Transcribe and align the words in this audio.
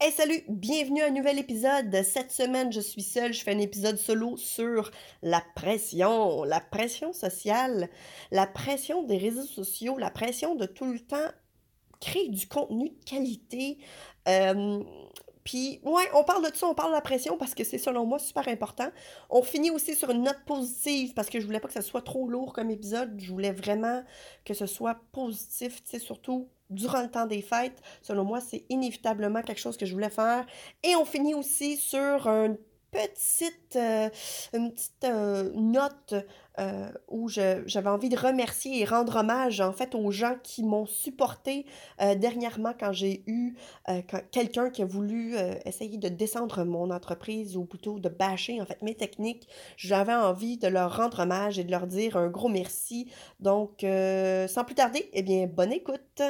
Hey 0.00 0.12
salut, 0.12 0.44
bienvenue 0.48 1.02
à 1.02 1.06
un 1.06 1.10
nouvel 1.10 1.40
épisode. 1.40 2.04
Cette 2.04 2.30
semaine, 2.30 2.72
je 2.72 2.78
suis 2.78 3.02
seule, 3.02 3.32
je 3.32 3.42
fais 3.42 3.52
un 3.52 3.58
épisode 3.58 3.96
solo 3.96 4.36
sur 4.36 4.92
la 5.22 5.42
pression, 5.56 6.44
la 6.44 6.60
pression 6.60 7.12
sociale, 7.12 7.88
la 8.30 8.46
pression 8.46 9.02
des 9.02 9.18
réseaux 9.18 9.42
sociaux, 9.42 9.98
la 9.98 10.12
pression 10.12 10.54
de 10.54 10.66
tout 10.66 10.84
le 10.84 11.00
temps 11.00 11.32
créer 12.00 12.28
du 12.28 12.46
contenu 12.46 12.90
de 12.90 13.04
qualité. 13.04 13.78
Euh, 14.28 14.84
puis, 15.42 15.80
ouais, 15.82 16.08
on 16.14 16.22
parle 16.22 16.48
de 16.48 16.56
ça, 16.56 16.68
on 16.68 16.74
parle 16.74 16.90
de 16.90 16.94
la 16.94 17.00
pression 17.00 17.36
parce 17.36 17.56
que 17.56 17.64
c'est 17.64 17.78
selon 17.78 18.06
moi 18.06 18.20
super 18.20 18.46
important. 18.46 18.92
On 19.30 19.42
finit 19.42 19.72
aussi 19.72 19.96
sur 19.96 20.10
une 20.10 20.22
note 20.22 20.44
positive 20.46 21.12
parce 21.14 21.28
que 21.28 21.40
je 21.40 21.46
voulais 21.46 21.58
pas 21.58 21.66
que 21.66 21.74
ça 21.74 21.82
soit 21.82 22.02
trop 22.02 22.28
lourd 22.28 22.52
comme 22.52 22.70
épisode. 22.70 23.18
Je 23.18 23.32
voulais 23.32 23.50
vraiment 23.50 24.04
que 24.44 24.54
ce 24.54 24.66
soit 24.66 25.00
positif, 25.10 25.82
tu 25.82 25.90
sais, 25.90 25.98
surtout 25.98 26.48
durant 26.70 27.02
le 27.02 27.10
temps 27.10 27.26
des 27.26 27.42
fêtes. 27.42 27.80
Selon 28.02 28.24
moi, 28.24 28.40
c'est 28.40 28.64
inévitablement 28.68 29.42
quelque 29.42 29.60
chose 29.60 29.76
que 29.76 29.86
je 29.86 29.92
voulais 29.92 30.10
faire. 30.10 30.46
Et 30.82 30.96
on 30.96 31.04
finit 31.04 31.34
aussi 31.34 31.76
sur 31.76 32.26
une 32.26 32.56
petite, 32.90 33.76
euh, 33.76 34.08
une 34.54 34.72
petite 34.72 35.04
euh, 35.04 35.50
note 35.54 36.14
euh, 36.58 36.90
où 37.08 37.28
j'avais 37.28 37.88
envie 37.88 38.08
de 38.08 38.16
remercier 38.18 38.80
et 38.80 38.84
rendre 38.84 39.16
hommage 39.16 39.60
en 39.60 39.72
fait 39.72 39.94
aux 39.94 40.10
gens 40.10 40.34
qui 40.42 40.64
m'ont 40.64 40.86
supporté 40.86 41.66
dernièrement 42.16 42.72
quand 42.78 42.92
j'ai 42.92 43.22
eu 43.28 43.56
quelqu'un 44.32 44.68
qui 44.70 44.82
a 44.82 44.84
voulu 44.84 45.36
essayer 45.64 45.98
de 45.98 46.08
descendre 46.08 46.64
mon 46.64 46.90
entreprise 46.90 47.56
ou 47.56 47.64
plutôt 47.64 48.00
de 48.00 48.08
bâcher 48.08 48.60
en 48.60 48.66
fait 48.66 48.82
mes 48.82 48.96
techniques. 48.96 49.46
J'avais 49.76 50.14
envie 50.14 50.56
de 50.56 50.66
leur 50.66 50.96
rendre 50.96 51.20
hommage 51.20 51.60
et 51.60 51.64
de 51.64 51.70
leur 51.70 51.86
dire 51.86 52.16
un 52.16 52.26
gros 52.26 52.48
merci. 52.48 53.08
Donc 53.38 53.82
sans 53.82 54.64
plus 54.64 54.74
tarder, 54.74 55.08
eh 55.12 55.22
bien 55.22 55.46
bonne 55.46 55.72
écoute. 55.72 56.22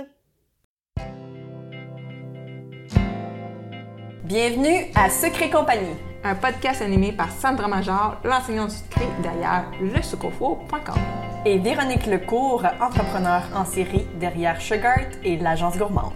Bienvenue 4.29 4.89
à 4.95 5.09
Secret 5.09 5.49
Compagnie, 5.49 5.97
un 6.23 6.35
podcast 6.35 6.83
animé 6.83 7.13
par 7.13 7.33
Sandra 7.33 7.67
Major, 7.67 8.19
l'enseignante 8.25 8.73
secret 8.73 9.09
derrière 9.23 9.65
lesucofo.com. 9.81 10.99
Et 11.47 11.57
Véronique 11.57 12.05
Lecourt, 12.05 12.63
entrepreneur 12.79 13.43
en 13.55 13.65
série 13.65 14.07
derrière 14.21 14.61
Sugart 14.61 15.09
et 15.25 15.39
l'agence 15.39 15.79
gourmande. 15.79 16.13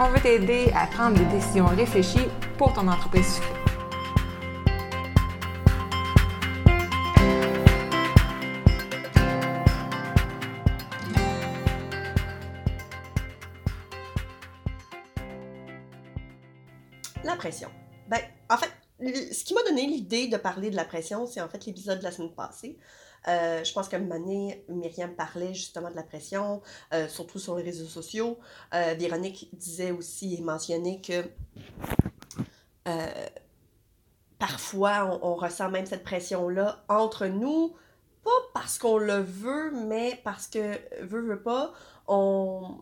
On 0.00 0.04
veut 0.08 0.20
t'aider 0.22 0.72
à 0.74 0.86
prendre 0.86 1.18
des 1.18 1.26
décisions 1.26 1.66
réfléchies 1.66 2.28
pour 2.56 2.72
ton 2.72 2.88
entreprise 2.88 3.34
sucrée. 3.34 3.67
L'idée 20.08 20.28
de 20.28 20.36
parler 20.36 20.70
de 20.70 20.76
la 20.76 20.84
pression, 20.84 21.26
c'est 21.26 21.40
en 21.40 21.48
fait 21.48 21.66
l'épisode 21.66 21.98
de 21.98 22.04
la 22.04 22.10
semaine 22.10 22.32
passée. 22.32 22.78
Euh, 23.26 23.62
je 23.64 23.72
pense 23.72 23.88
qu'à 23.88 23.96
un 23.96 24.00
moment 24.00 24.52
Myriam 24.68 25.14
parlait 25.14 25.52
justement 25.52 25.90
de 25.90 25.96
la 25.96 26.02
pression, 26.02 26.62
euh, 26.94 27.08
surtout 27.08 27.38
sur 27.38 27.56
les 27.56 27.62
réseaux 27.62 27.86
sociaux. 27.86 28.38
Euh, 28.74 28.94
Véronique 28.98 29.50
disait 29.52 29.90
aussi 29.90 30.36
et 30.36 30.40
mentionnait 30.40 31.00
que 31.00 31.24
parfois 34.38 35.18
on, 35.22 35.34
ressent 35.34 35.68
même 35.68 35.84
cette 35.84 36.04
pression-là 36.04 36.84
entre 36.88 37.26
nous, 37.26 37.74
pas 38.24 38.30
parce 38.54 38.78
qu'on 38.78 38.96
le 38.96 39.18
veut, 39.18 39.72
mais 39.72 40.18
parce 40.24 40.46
que, 40.46 40.78
veut, 41.04 41.20
veut 41.20 41.42
pas, 41.42 41.74
on, 42.06 42.78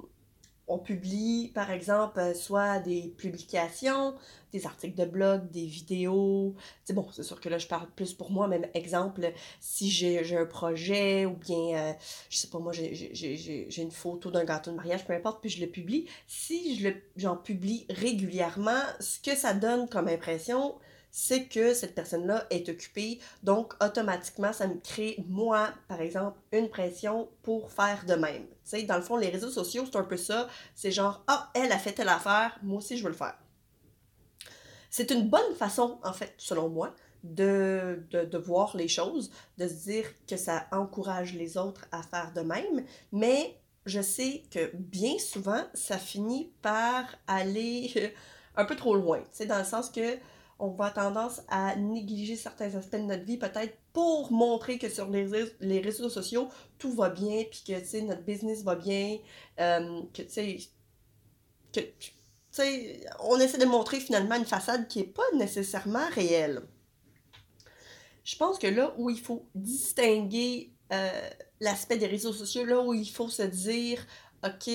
on 0.69 0.79
publie, 0.79 1.53
par 1.55 1.71
exemple, 1.71 2.19
euh, 2.19 2.35
soit 2.35 2.81
des 2.81 3.15
publications, 3.17 4.15
des 4.53 4.67
articles 4.67 4.99
de 4.99 5.05
blog, 5.05 5.51
des 5.51 5.67
vidéos. 5.67 6.55
C'est 6.85 6.93
bon, 6.93 7.07
c'est 7.13 7.23
sûr 7.23 7.41
que 7.41 7.49
là, 7.49 7.59
je 7.59 7.67
parle 7.69 7.89
plus 7.95 8.13
pour 8.13 8.31
moi, 8.31 8.49
même 8.49 8.67
exemple, 8.75 9.33
si 9.61 9.91
j'ai 9.91 10.37
un 10.37 10.47
projet 10.47 11.25
ou 11.25 11.35
bien, 11.35 11.77
euh, 11.77 11.93
je 12.31 12.39
sais 12.39 12.49
pas, 12.49 12.59
moi, 12.59 12.73
j'ai 12.73 13.83
une 13.83 13.93
photo 13.93 14.31
d'un 14.31 14.45
gâteau 14.45 14.73
de 14.73 14.77
mariage, 14.77 15.07
peu 15.07 15.13
importe, 15.13 15.41
puis 15.41 15.51
je 15.51 15.61
le 15.61 15.71
publie. 15.71 16.07
Si 16.27 16.77
je 16.79 16.89
j'en 17.17 17.37
publie 17.37 17.87
régulièrement, 17.89 18.83
ce 19.01 19.21
que 19.21 19.37
ça 19.37 19.55
donne 19.55 19.89
comme 19.89 20.09
impression, 20.09 20.75
c'est 21.19 21.47
que 21.47 21.73
cette 21.73 21.95
personne-là 21.95 22.47
est 22.51 22.69
occupée. 22.69 23.21
Donc, 23.43 23.73
automatiquement, 23.83 24.53
ça 24.53 24.67
me 24.67 24.79
crée, 24.79 25.17
moi, 25.27 25.71
par 25.89 26.03
exemple, 26.03 26.39
une 26.53 26.69
pression 26.69 27.31
pour 27.43 27.71
faire 27.73 28.05
de 28.07 28.13
même. 28.13 28.43
Tu 28.43 28.55
sais, 28.65 28.83
dans 28.83 28.97
le 28.97 29.03
fond, 29.03 29.17
les 29.17 29.31
réseaux 29.31 29.49
sociaux, 29.49 29.85
c'est 29.87 29.97
un 29.97 30.05
peu 30.05 30.19
ça. 30.19 30.47
C'est 30.75 30.91
genre, 30.91 31.25
ah, 31.27 31.51
elle 31.55 31.73
a 31.73 31.79
fait 31.79 31.93
telle 31.93 32.11
affaire, 32.11 32.59
moi 32.63 32.79
aussi, 32.79 32.99
je 32.99 33.03
veux 33.03 33.09
le 33.09 33.17
faire. 33.17 33.35
C'est 34.91 35.11
une 35.11 35.27
bonne 35.31 35.55
façon, 35.55 35.99
en 36.05 36.13
fait, 36.13 36.35
selon 36.37 36.69
moi, 36.69 36.95
de, 37.25 37.99
voir 38.45 38.77
les 38.77 38.87
choses, 38.87 39.31
de 39.57 39.69
se 39.69 39.85
dire 39.85 40.05
que 40.29 40.37
ça 40.37 40.67
encourage 40.71 41.33
les 41.33 41.57
autres 41.57 41.87
à 41.93 42.03
faire 42.03 42.35
de 42.35 42.43
même, 42.43 42.85
mais 43.11 43.59
je 43.87 44.03
sais 44.03 44.43
que 44.51 44.71
bien 44.75 45.19
souvent, 45.19 45.65
ça 45.73 45.97
finit 45.97 46.53
par 46.61 47.07
aller 47.27 48.13
un 48.57 48.67
peu 48.67 48.77
trop 48.77 48.95
loin, 48.95 49.23
sais, 49.33 49.47
dans 49.47 49.59
le 49.59 49.65
sens 49.65 49.89
que 49.89 50.19
on 50.59 50.69
va 50.69 50.91
tendance 50.91 51.43
à 51.49 51.77
négliger 51.77 52.37
certains 52.37 52.75
aspects 52.75 52.97
de 52.97 53.03
notre 53.03 53.25
vie, 53.25 53.37
peut-être 53.37 53.77
pour 53.93 54.33
montrer 54.33 54.79
que 54.79 54.89
sur 54.89 55.09
les, 55.11 55.29
les 55.61 55.81
réseaux 55.81 56.09
sociaux, 56.09 56.49
tout 56.79 56.93
va 56.93 57.11
bien, 57.11 57.45
puis 57.51 57.63
que, 57.67 58.01
notre 58.01 58.23
business 58.23 58.63
va 58.63 58.75
bien, 58.75 59.19
euh, 59.61 60.01
que, 60.15 60.23
tu 60.23 61.83
on 63.21 63.39
essaie 63.39 63.59
de 63.59 63.67
montrer 63.67 64.01
finalement 64.01 64.37
une 64.37 64.47
façade 64.47 64.89
qui 64.89 65.01
n'est 65.01 65.05
pas 65.05 65.31
nécessairement 65.35 66.09
réelle. 66.11 66.63
Je 68.25 68.37
pense 68.37 68.59
que 68.59 68.67
là 68.67 68.95
où 68.97 69.11
il 69.11 69.21
faut 69.21 69.47
distinguer 69.55 70.73
euh, 70.93 71.31
l'aspect 71.61 71.99
des 71.99 72.07
réseaux 72.07 72.33
sociaux, 72.33 72.65
là 72.65 72.81
où 72.81 72.95
il 72.95 73.09
faut 73.09 73.29
se 73.29 73.43
dire, 73.43 74.05
OK, 74.45 74.71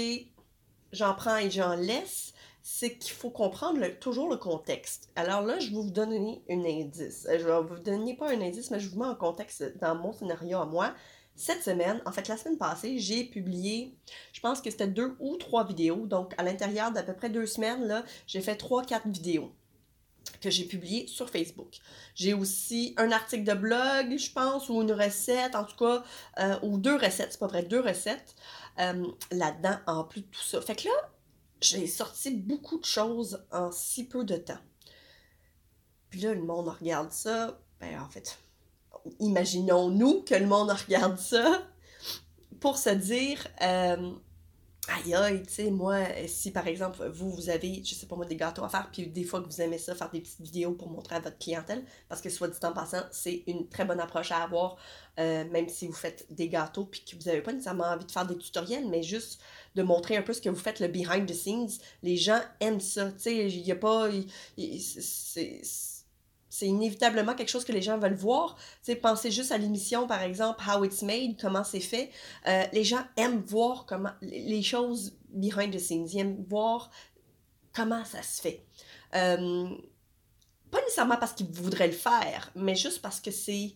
j'en 0.91 1.15
prends 1.15 1.37
et 1.37 1.49
j'en 1.49 1.75
laisse, 1.75 2.33
c'est 2.61 2.97
qu'il 2.97 3.13
faut 3.13 3.29
comprendre 3.29 3.85
toujours 3.99 4.29
le 4.29 4.37
contexte. 4.37 5.09
Alors 5.15 5.41
là, 5.41 5.59
je 5.59 5.69
vais 5.69 5.75
vous 5.75 5.89
donner 5.89 6.43
un 6.49 6.63
indice. 6.63 7.25
Euh, 7.29 7.39
je 7.39 7.45
vais 7.45 7.61
vous 7.61 7.79
donner 7.79 8.15
pas 8.15 8.29
un 8.29 8.41
indice, 8.41 8.71
mais 8.71 8.79
je 8.79 8.89
vous 8.89 8.99
mets 8.99 9.07
en 9.07 9.15
contexte 9.15 9.77
dans 9.79 9.95
mon 9.95 10.13
scénario 10.13 10.59
à 10.59 10.65
moi. 10.65 10.93
Cette 11.35 11.63
semaine, 11.63 12.01
en 12.05 12.11
fait 12.11 12.27
la 12.27 12.37
semaine 12.37 12.57
passée, 12.57 12.99
j'ai 12.99 13.23
publié, 13.23 13.95
je 14.33 14.41
pense 14.41 14.61
que 14.61 14.69
c'était 14.69 14.87
deux 14.87 15.15
ou 15.19 15.37
trois 15.37 15.65
vidéos. 15.65 16.05
Donc 16.05 16.33
à 16.37 16.43
l'intérieur 16.43 16.91
d'à 16.91 17.03
peu 17.03 17.13
près 17.13 17.29
deux 17.29 17.45
semaines, 17.45 17.85
là, 17.87 18.03
j'ai 18.27 18.41
fait 18.41 18.55
trois, 18.55 18.83
quatre 18.83 19.07
vidéos 19.07 19.51
que 20.39 20.49
j'ai 20.49 20.65
publiées 20.65 21.07
sur 21.07 21.29
Facebook. 21.29 21.77
J'ai 22.15 22.33
aussi 22.33 22.93
un 22.97 23.11
article 23.11 23.43
de 23.43 23.53
blog, 23.53 24.17
je 24.17 24.31
pense, 24.31 24.69
ou 24.69 24.81
une 24.81 24.91
recette, 24.91 25.55
en 25.55 25.63
tout 25.63 25.77
cas, 25.77 26.03
euh, 26.39 26.59
ou 26.61 26.77
deux 26.77 26.95
recettes, 26.95 27.31
c'est 27.31 27.39
pas 27.39 27.47
vrai, 27.47 27.63
deux 27.63 27.79
recettes 27.79 28.35
euh, 28.79 29.07
là-dedans, 29.31 29.77
en 29.87 30.03
plus 30.03 30.21
de 30.21 30.27
tout 30.27 30.43
ça. 30.43 30.61
Fait 30.61 30.75
que 30.75 30.87
là, 30.87 31.11
j'ai 31.61 31.87
sorti 31.87 32.31
beaucoup 32.31 32.79
de 32.79 32.85
choses 32.85 33.45
en 33.51 33.71
si 33.71 34.07
peu 34.07 34.23
de 34.23 34.35
temps. 34.35 34.59
Puis 36.09 36.21
là, 36.21 36.33
le 36.33 36.41
monde 36.41 36.67
regarde 36.67 37.11
ça. 37.11 37.61
Ben, 37.79 37.99
en 38.01 38.09
fait, 38.09 38.37
imaginons-nous 39.19 40.23
que 40.23 40.35
le 40.35 40.47
monde 40.47 40.71
regarde 40.71 41.17
ça 41.17 41.63
pour 42.59 42.77
se 42.77 42.89
dire 42.89 43.47
euh, 43.61 44.11
aïe 44.95 45.13
aïe, 45.13 45.43
tu 45.43 45.53
sais, 45.53 45.71
moi, 45.71 45.97
si 46.27 46.51
par 46.51 46.67
exemple, 46.67 47.07
vous, 47.13 47.31
vous 47.31 47.49
avez, 47.49 47.83
je 47.83 47.93
sais 47.95 48.05
pas 48.05 48.15
moi, 48.15 48.25
des 48.25 48.35
gâteaux 48.35 48.63
à 48.63 48.69
faire, 48.69 48.89
puis 48.91 49.07
des 49.07 49.23
fois 49.23 49.41
que 49.41 49.47
vous 49.47 49.61
aimez 49.61 49.77
ça, 49.77 49.95
faire 49.95 50.09
des 50.11 50.21
petites 50.21 50.41
vidéos 50.41 50.73
pour 50.73 50.89
montrer 50.89 51.15
à 51.15 51.19
votre 51.19 51.37
clientèle, 51.37 51.83
parce 52.09 52.21
que 52.21 52.29
soit 52.29 52.47
dit 52.47 52.57
en 52.63 52.73
passant, 52.73 53.03
c'est 53.11 53.43
une 53.47 53.67
très 53.67 53.85
bonne 53.85 53.99
approche 53.99 54.31
à 54.31 54.43
avoir, 54.43 54.77
euh, 55.19 55.45
même 55.51 55.69
si 55.69 55.87
vous 55.87 55.93
fêtes 55.93 56.25
des 56.29 56.49
gâteaux, 56.49 56.85
puis 56.85 57.03
que 57.03 57.15
vous 57.15 57.23
n'avez 57.23 57.41
pas 57.41 57.51
nécessairement 57.51 57.85
envie 57.85 58.05
de 58.05 58.11
faire 58.11 58.25
des 58.25 58.37
tutoriels, 58.37 58.87
mais 58.87 59.03
juste 59.03 59.41
de 59.75 59.83
montrer 59.83 60.17
un 60.17 60.21
peu 60.21 60.33
ce 60.33 60.41
que 60.41 60.49
vous 60.49 60.55
faites, 60.55 60.79
le 60.79 60.87
behind 60.87 61.27
the 61.27 61.33
scenes. 61.33 61.69
Les 62.03 62.17
gens 62.17 62.39
aiment 62.59 62.79
ça. 62.79 63.11
Tu 63.11 63.19
sais, 63.19 63.49
il 63.49 63.63
n'y 63.63 63.71
a 63.71 63.75
pas. 63.75 64.09
C'est 64.57 65.61
inévitablement 66.61 67.33
quelque 67.33 67.49
chose 67.49 67.65
que 67.65 67.71
les 67.71 67.81
gens 67.81 67.97
veulent 67.97 68.13
voir. 68.13 68.55
Tu 68.55 68.91
sais, 68.91 68.95
pensez 68.95 69.31
juste 69.31 69.51
à 69.51 69.57
l'émission, 69.57 70.07
par 70.07 70.21
exemple, 70.21 70.63
How 70.67 70.83
It's 70.83 71.01
Made, 71.01 71.39
comment 71.39 71.63
c'est 71.63 71.79
fait. 71.79 72.11
Euh, 72.47 72.65
les 72.73 72.83
gens 72.83 73.03
aiment 73.17 73.41
voir 73.41 73.85
comment 73.85 74.11
les 74.21 74.61
choses 74.61 75.17
behind 75.29 75.73
the 75.73 75.79
scenes. 75.79 76.07
Ils 76.11 76.19
aiment 76.19 76.45
voir 76.49 76.91
comment 77.73 78.03
ça 78.05 78.21
se 78.21 78.41
fait. 78.41 78.65
Euh, 79.15 79.69
pas 80.69 80.81
nécessairement 80.81 81.17
parce 81.17 81.33
qu'ils 81.33 81.51
voudraient 81.51 81.87
le 81.87 81.93
faire, 81.93 82.51
mais 82.55 82.75
juste 82.75 83.01
parce 83.01 83.19
que 83.19 83.31
c'est 83.31 83.75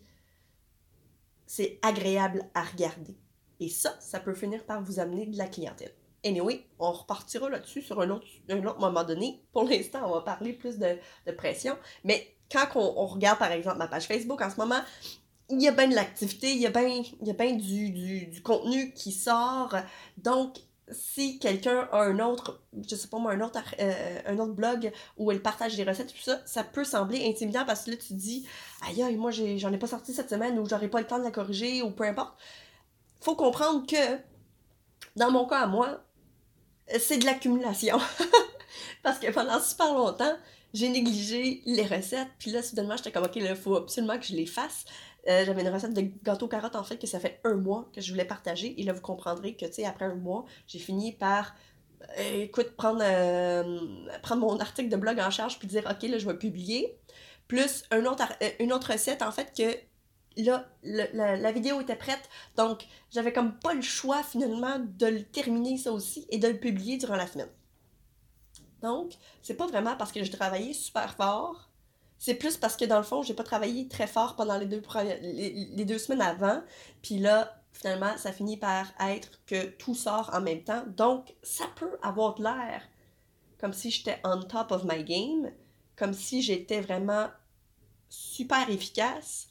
c'est 1.47 1.79
agréable 1.81 2.43
à 2.53 2.63
regarder. 2.63 3.15
Et 3.59 3.69
ça, 3.69 3.95
ça 3.99 4.19
peut 4.19 4.33
finir 4.33 4.65
par 4.65 4.81
vous 4.81 4.99
amener 4.99 5.25
de 5.25 5.37
la 5.37 5.47
clientèle. 5.47 5.93
Anyway, 6.25 6.65
on 6.79 6.91
repartira 6.91 7.49
là-dessus 7.49 7.83
sur 7.83 8.01
un 8.01 8.09
autre, 8.09 8.25
un 8.49 8.65
autre 8.65 8.79
moment 8.79 9.03
donné. 9.03 9.43
Pour 9.51 9.63
l'instant, 9.63 10.09
on 10.09 10.15
va 10.15 10.21
parler 10.21 10.53
plus 10.53 10.79
de, 10.79 10.97
pression. 11.37 11.77
Mais 12.03 12.34
quand 12.51 12.67
on, 12.75 13.05
regarde, 13.05 13.39
par 13.39 13.51
exemple, 13.51 13.77
ma 13.77 13.87
page 13.87 14.07
Facebook 14.07 14.41
en 14.41 14.49
ce 14.49 14.57
moment, 14.57 14.81
il 15.49 15.61
y 15.61 15.67
a 15.67 15.71
bien 15.71 15.87
de 15.87 15.95
l'activité, 15.95 16.51
il 16.51 16.59
y 16.59 16.65
a 16.65 16.71
bien, 16.71 17.03
il 17.21 17.27
y 17.27 17.29
a 17.29 17.51
du, 17.51 17.89
du, 18.27 18.41
contenu 18.41 18.93
qui 18.93 19.11
sort. 19.11 19.75
Donc, 20.17 20.57
si 20.91 21.39
quelqu'un 21.39 21.87
a 21.91 22.03
un 22.03 22.19
autre, 22.19 22.61
je 22.87 22.95
sais 22.95 23.07
pas 23.07 23.17
moi, 23.17 23.31
un 23.31 23.41
autre, 23.41 23.59
euh, 23.79 24.19
un 24.25 24.37
autre 24.37 24.53
blog 24.53 24.91
où 25.17 25.31
elle 25.31 25.41
partage 25.41 25.75
des 25.75 25.83
recettes, 25.83 26.13
tout 26.13 26.21
ça, 26.21 26.41
ça 26.45 26.63
peut 26.63 26.83
sembler 26.83 27.27
intimidant 27.27 27.65
parce 27.65 27.85
que 27.85 27.91
là, 27.91 27.97
tu 27.97 28.09
te 28.09 28.13
dis, 28.13 28.47
aïe, 28.87 29.01
aïe, 29.01 29.15
moi, 29.17 29.31
j'en 29.31 29.73
ai, 29.73 29.77
pas 29.77 29.87
sorti 29.87 30.13
cette 30.13 30.29
semaine 30.29 30.59
ou 30.59 30.67
j'aurais 30.67 30.87
pas 30.87 30.99
le 30.99 31.07
temps 31.07 31.17
de 31.19 31.23
la 31.23 31.31
corriger 31.31 31.81
ou 31.81 31.91
peu 31.91 32.03
importe. 32.03 32.35
Faut 33.21 33.35
comprendre 33.35 33.85
que, 33.87 34.19
dans 35.15 35.31
mon 35.31 35.47
cas 35.47 35.61
à 35.61 35.67
moi, 35.67 36.03
c'est 36.99 37.17
de 37.17 37.25
l'accumulation. 37.25 37.97
parce 39.03 39.17
que 39.19 39.31
pendant 39.31 39.59
super 39.59 39.93
longtemps, 39.93 40.35
j'ai 40.75 40.89
négligé 40.89 41.61
les 41.65 41.85
recettes, 41.85 42.27
puis 42.37 42.51
là, 42.51 42.61
soudainement, 42.61 42.97
j'étais 42.97 43.11
comme, 43.11 43.23
ok, 43.23 43.37
il 43.37 43.55
faut 43.55 43.77
absolument 43.77 44.19
que 44.19 44.25
je 44.25 44.33
les 44.33 44.45
fasse. 44.45 44.83
Euh, 45.27 45.45
j'avais 45.45 45.61
une 45.61 45.69
recette 45.69 45.93
de 45.93 46.11
gâteau 46.23 46.47
carotte 46.47 46.75
en 46.75 46.83
fait 46.83 46.97
que 46.97 47.07
ça 47.07 47.19
fait 47.19 47.39
un 47.45 47.55
mois 47.55 47.89
que 47.93 48.01
je 48.01 48.11
voulais 48.11 48.25
partager. 48.25 48.79
Et 48.79 48.83
là, 48.83 48.91
vous 48.91 49.01
comprendrez 49.01 49.55
que, 49.55 49.65
tu 49.65 49.73
sais, 49.73 49.85
après 49.85 50.05
un 50.05 50.15
mois, 50.15 50.45
j'ai 50.67 50.79
fini 50.79 51.13
par, 51.13 51.55
euh, 52.19 52.43
écoute, 52.43 52.75
prendre, 52.75 53.01
euh, 53.01 53.79
prendre 54.21 54.41
mon 54.41 54.59
article 54.59 54.89
de 54.89 54.97
blog 54.97 55.19
en 55.19 55.31
charge 55.31 55.57
puis 55.59 55.67
dire, 55.67 55.83
OK, 55.89 56.07
là, 56.09 56.17
je 56.17 56.27
vais 56.27 56.37
publier. 56.37 56.99
Plus 57.47 57.83
autre, 57.93 58.23
une 58.59 58.73
autre 58.73 58.91
recette, 58.91 59.21
en 59.21 59.31
fait, 59.31 59.53
que 59.57 60.41
là, 60.41 60.67
la, 60.83 61.37
la, 61.37 61.51
vidéo 61.53 61.79
était 61.79 61.95
prête. 61.95 62.29
Donc, 62.57 62.85
j'avais 63.11 63.31
comme 63.31 63.57
pas 63.59 63.73
le 63.73 63.81
choix, 63.81 64.23
finalement, 64.23 64.77
de 64.79 65.05
le 65.05 65.23
terminer, 65.23 65.77
ça 65.77 65.91
aussi, 65.93 66.27
et 66.31 66.37
de 66.37 66.47
le 66.47 66.59
publier 66.59 66.97
durant 66.97 67.15
la 67.15 67.27
semaine. 67.27 67.49
Donc, 68.85 69.13
c'est 69.41 69.55
pas 69.55 69.67
vraiment 69.67 69.95
parce 69.97 70.11
que 70.11 70.23
je 70.23 70.31
travaillais 70.31 70.73
super 70.73 71.15
fort 71.15 71.69
c'est 72.17 72.35
plus 72.35 72.57
parce 72.57 72.75
que 72.75 72.85
dans 72.85 72.97
le 72.97 73.03
fond, 73.03 73.21
j'ai 73.21 73.33
pas 73.33 73.43
travaillé 73.43 73.87
très 73.87 74.07
fort 74.07 74.35
pendant 74.35 74.57
les 74.57 74.65
deux, 74.65 74.81
les, 75.21 75.85
deux 75.85 75.97
semaines 75.97 76.21
avant. 76.21 76.61
Puis 77.01 77.19
là, 77.19 77.61
finalement, 77.73 78.17
ça 78.17 78.31
finit 78.31 78.57
par 78.57 78.87
être 78.99 79.39
que 79.45 79.65
tout 79.65 79.95
sort 79.95 80.31
en 80.33 80.41
même 80.41 80.63
temps. 80.63 80.83
Donc, 80.87 81.35
ça 81.43 81.65
peut 81.75 81.97
avoir 82.01 82.35
de 82.35 82.43
l'air 82.43 82.81
comme 83.59 83.73
si 83.73 83.91
j'étais 83.91 84.19
on 84.23 84.41
top 84.41 84.71
of 84.71 84.83
my 84.85 85.03
game, 85.03 85.51
comme 85.95 86.13
si 86.13 86.41
j'étais 86.41 86.81
vraiment 86.81 87.27
super 88.09 88.69
efficace. 88.69 89.49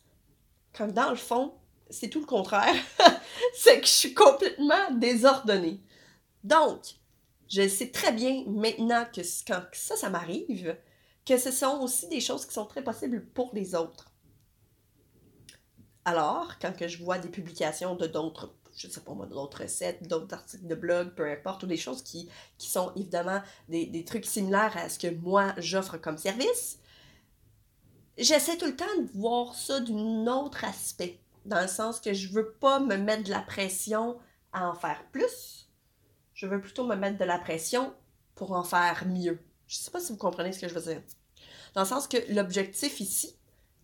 Comme 0.76 0.92
dans 0.92 1.10
le 1.10 1.16
fond, 1.16 1.54
c'est 1.90 2.08
tout 2.08 2.20
le 2.20 2.26
contraire. 2.26 2.74
c'est 3.54 3.80
que 3.80 3.86
je 3.86 3.92
suis 3.92 4.14
complètement 4.14 4.90
désordonnée. 4.92 5.80
Donc, 6.42 6.80
je 7.54 7.68
sais 7.68 7.90
très 7.90 8.12
bien 8.12 8.44
maintenant 8.48 9.04
que 9.04 9.20
quand 9.46 9.62
ça, 9.72 9.96
ça 9.96 10.10
m'arrive, 10.10 10.76
que 11.24 11.38
ce 11.38 11.52
sont 11.52 11.80
aussi 11.80 12.08
des 12.08 12.20
choses 12.20 12.46
qui 12.46 12.52
sont 12.52 12.66
très 12.66 12.82
possibles 12.82 13.24
pour 13.26 13.50
les 13.54 13.74
autres. 13.76 14.10
Alors, 16.04 16.58
quand 16.60 16.76
que 16.76 16.88
je 16.88 17.02
vois 17.02 17.18
des 17.18 17.28
publications 17.28 17.94
de 17.94 18.06
d'autres, 18.06 18.52
je 18.76 18.88
sais 18.88 19.00
pas 19.00 19.14
moi, 19.14 19.26
d'autres 19.26 19.62
recettes, 19.62 20.06
d'autres 20.08 20.34
articles 20.34 20.66
de 20.66 20.74
blog, 20.74 21.14
peu 21.14 21.30
importe, 21.30 21.62
ou 21.62 21.66
des 21.66 21.76
choses 21.76 22.02
qui, 22.02 22.28
qui 22.58 22.68
sont 22.68 22.92
évidemment 22.96 23.40
des, 23.68 23.86
des 23.86 24.04
trucs 24.04 24.26
similaires 24.26 24.76
à 24.76 24.88
ce 24.88 24.98
que 24.98 25.14
moi 25.14 25.54
j'offre 25.58 25.96
comme 25.96 26.18
service, 26.18 26.80
j'essaie 28.18 28.58
tout 28.58 28.66
le 28.66 28.76
temps 28.76 28.84
de 28.98 29.18
voir 29.18 29.54
ça 29.54 29.78
d'un 29.78 30.26
autre 30.26 30.64
aspect, 30.64 31.20
dans 31.44 31.60
le 31.60 31.68
sens 31.68 32.00
que 32.00 32.12
je 32.12 32.32
veux 32.32 32.50
pas 32.54 32.80
me 32.80 32.96
mettre 32.96 33.22
de 33.22 33.30
la 33.30 33.42
pression 33.42 34.18
à 34.52 34.68
en 34.68 34.74
faire 34.74 35.04
plus, 35.12 35.63
je 36.44 36.50
veux 36.50 36.60
plutôt 36.60 36.86
me 36.86 36.94
mettre 36.94 37.18
de 37.18 37.24
la 37.24 37.38
pression 37.38 37.94
pour 38.34 38.52
en 38.52 38.64
faire 38.64 39.04
mieux. 39.06 39.38
Je 39.66 39.76
sais 39.76 39.90
pas 39.90 40.00
si 40.00 40.12
vous 40.12 40.18
comprenez 40.18 40.52
ce 40.52 40.60
que 40.60 40.68
je 40.68 40.74
veux 40.74 40.92
dire. 40.92 41.02
Dans 41.74 41.82
le 41.82 41.86
sens 41.86 42.06
que 42.06 42.18
l'objectif 42.32 43.00
ici, 43.00 43.36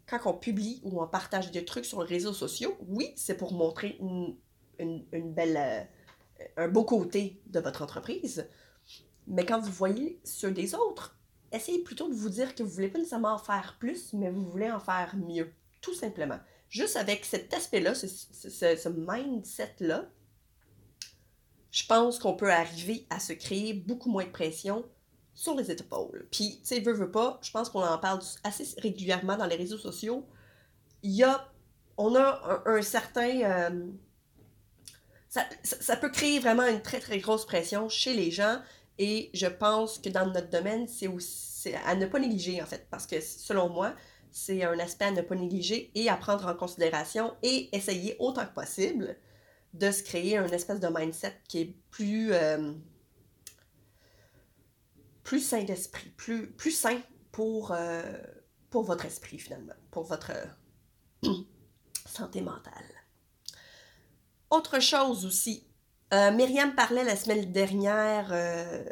quand 0.07 0.21
on 0.27 0.35
publie 0.35 0.81
ou 0.85 1.03
on 1.03 1.07
partage 1.07 1.51
des 1.51 1.65
trucs 1.65 1.87
sur 1.87 2.03
les 2.03 2.09
réseaux 2.09 2.33
sociaux, 2.33 2.77
oui, 2.87 3.13
c'est 3.17 3.37
pour 3.37 3.53
montrer 3.53 3.99
une, 4.01 4.37
belle, 5.33 5.57
euh, 5.57 6.45
un 6.57 6.69
beau 6.69 6.85
côté 6.85 7.41
de 7.47 7.61
votre 7.61 7.83
entreprise. 7.83 8.47
Mais 9.27 9.47
quand 9.47 9.61
vous 9.61 9.73
voyez 9.73 10.21
ceux 10.25 10.51
des 10.51 10.75
autres, 10.75 11.17
essayez 11.53 11.83
plutôt 11.83 12.09
de 12.09 12.15
vous 12.15 12.29
dire 12.29 12.55
que 12.55 12.63
vous 12.63 12.71
voulez 12.71 12.89
pas 12.89 12.99
nécessairement 12.99 13.35
en 13.35 13.39
faire 13.39 13.77
plus, 13.79 14.13
mais 14.13 14.31
vous 14.31 14.45
voulez 14.51 14.71
en 14.71 14.81
faire 14.81 15.17
mieux. 15.17 15.51
Tout 15.81 15.95
simplement. 15.95 16.39
Juste 16.69 16.97
avec 16.97 17.25
cet 17.25 17.55
aspect-là, 17.55 17.95
ce 17.95 18.89
mindset-là, 18.89 20.11
je 21.71 21.87
pense 21.87 22.19
qu'on 22.19 22.35
peut 22.35 22.51
arriver 22.51 23.07
à 23.11 23.21
se 23.21 23.33
créer 23.33 23.75
beaucoup 23.75 24.11
moins 24.11 24.25
de 24.25 24.31
pression 24.31 24.85
sur 25.35 25.55
les 25.55 25.71
épaules. 25.71 26.27
Puis, 26.31 26.59
tu 26.61 26.67
sais, 26.67 26.81
veut, 26.81 26.93
veut 26.93 27.11
pas, 27.11 27.39
je 27.43 27.51
pense 27.51 27.71
qu'on 27.71 27.83
en 27.83 27.99
parle 27.99 28.21
assez 28.45 28.67
régulièrement 28.81 29.37
dans 29.37 29.47
les 29.47 29.57
réseaux 29.57 29.79
sociaux. 29.79 30.27
Il 31.03 31.13
y 31.13 31.23
a, 31.23 31.51
on 31.97 32.15
a 32.15 32.63
un, 32.67 32.83
certain... 32.83 33.41
Euh, 33.43 33.87
ça, 35.29 35.47
ça, 35.63 35.97
peut 35.97 36.11
créer 36.11 36.41
vraiment 36.41 36.67
une 36.67 36.83
très, 36.83 36.99
très 36.99 37.19
grosse 37.19 37.47
pression 37.47 37.89
chez 37.89 38.15
les 38.15 38.31
gens. 38.31 38.61
Et 38.99 39.31
je 39.33 39.47
pense 39.47 39.99
que 39.99 40.09
dans 40.09 40.27
notre 40.27 40.51
domaine, 40.51 40.89
c'est 40.89 41.07
aussi 41.07 41.73
à 41.87 41.95
ne 41.95 42.07
pas 42.07 42.19
négliger, 42.19 42.61
en 42.61 42.67
fait. 42.67 42.87
Parce 42.91 43.07
que, 43.07 43.21
selon 43.21 43.69
moi, 43.69 43.95
c'est 44.33 44.65
un 44.65 44.79
aspect 44.79 45.07
à 45.07 45.11
ne 45.13 45.23
pas 45.23 45.37
négliger 45.37 45.91
et 45.95 46.09
à 46.09 46.17
prendre 46.17 46.47
en 46.47 46.55
considération 46.55 47.35
et 47.43 47.75
essayer 47.75 48.17
autant 48.19 48.45
que 48.45 48.55
possible 48.55 49.17
de 49.75 49.91
se 49.91 50.03
créer 50.03 50.37
un 50.37 50.49
espèce 50.49 50.81
de 50.81 50.89
mindset 50.89 51.37
qui 51.49 51.61
est 51.61 51.75
plus... 51.91 52.33
Euh, 52.33 52.73
sain 55.39 55.63
d'esprit, 55.63 56.09
plus, 56.17 56.73
sain 56.73 57.01
pour, 57.31 57.73
euh, 57.73 58.03
pour 58.71 58.83
votre 58.83 59.05
esprit 59.05 59.39
finalement, 59.39 59.75
pour 59.91 60.05
votre 60.05 60.33
santé 62.07 62.41
mentale. 62.41 62.73
Autre 64.51 64.81
chose 64.81 65.25
aussi, 65.25 65.65
euh, 66.13 66.33
Myriam 66.33 66.75
parlait 66.75 67.05
la 67.05 67.15
semaine 67.15 67.53
dernière 67.53 68.31
euh, 68.33 68.85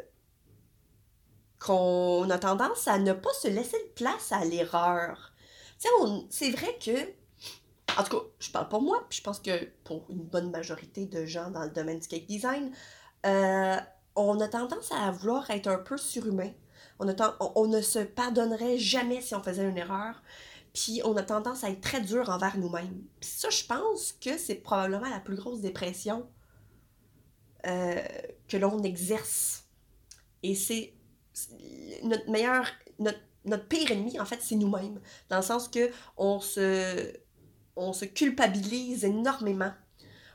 qu'on 1.59 2.29
a 2.29 2.39
tendance 2.39 2.87
à 2.87 2.97
ne 2.97 3.11
pas 3.11 3.33
se 3.41 3.49
laisser 3.49 3.77
de 3.77 3.93
place 3.95 4.31
à 4.31 4.45
l'erreur. 4.45 5.33
C'est 6.29 6.51
vrai 6.51 6.77
que, 6.83 7.13
en 7.97 8.03
tout 8.03 8.17
cas, 8.17 8.23
je 8.39 8.51
parle 8.51 8.69
pour 8.69 8.81
moi, 8.81 9.05
puis 9.09 9.19
je 9.19 9.23
pense 9.23 9.39
que 9.39 9.65
pour 9.83 10.05
une 10.09 10.23
bonne 10.23 10.51
majorité 10.51 11.05
de 11.05 11.25
gens 11.25 11.49
dans 11.49 11.63
le 11.63 11.69
domaine 11.69 11.99
du 11.99 12.07
cake 12.07 12.27
design, 12.27 12.71
euh, 13.25 13.77
on 14.15 14.39
a 14.39 14.47
tendance 14.47 14.91
à 14.91 15.11
vouloir 15.11 15.49
être 15.49 15.67
un 15.67 15.77
peu 15.77 15.97
surhumain. 15.97 16.51
On, 16.99 17.05
ne 17.67 17.81
se 17.81 17.99
pardonnerait 17.99 18.77
jamais 18.77 19.21
si 19.21 19.33
on 19.33 19.41
faisait 19.41 19.67
une 19.67 19.77
erreur. 19.77 20.21
Puis 20.73 21.01
on 21.05 21.15
a 21.15 21.23
tendance 21.23 21.63
à 21.63 21.69
être 21.69 21.81
très 21.81 22.01
dur 22.01 22.29
envers 22.29 22.57
nous-mêmes. 22.57 23.01
Puis 23.21 23.29
ça, 23.29 23.49
je 23.49 23.63
pense 23.63 24.13
que 24.13 24.37
c'est 24.37 24.55
probablement 24.55 25.09
la 25.09 25.19
plus 25.19 25.35
grosse 25.35 25.61
dépression 25.61 26.27
euh, 27.65 28.01
que 28.47 28.57
l'on 28.57 28.83
exerce. 28.83 29.65
Et 30.43 30.55
c'est 30.55 30.93
notre 32.03 32.29
meilleur, 32.29 32.65
notre, 32.99 33.19
notre, 33.45 33.67
pire 33.67 33.91
ennemi, 33.91 34.19
en 34.19 34.25
fait, 34.25 34.39
c'est 34.41 34.55
nous-mêmes. 34.55 34.99
Dans 35.29 35.37
le 35.37 35.43
sens 35.43 35.69
que 35.69 35.89
on 36.17 36.41
se, 36.41 37.13
on 37.79 37.93
se 37.93 38.05
culpabilise 38.05 39.05
énormément. 39.05 39.71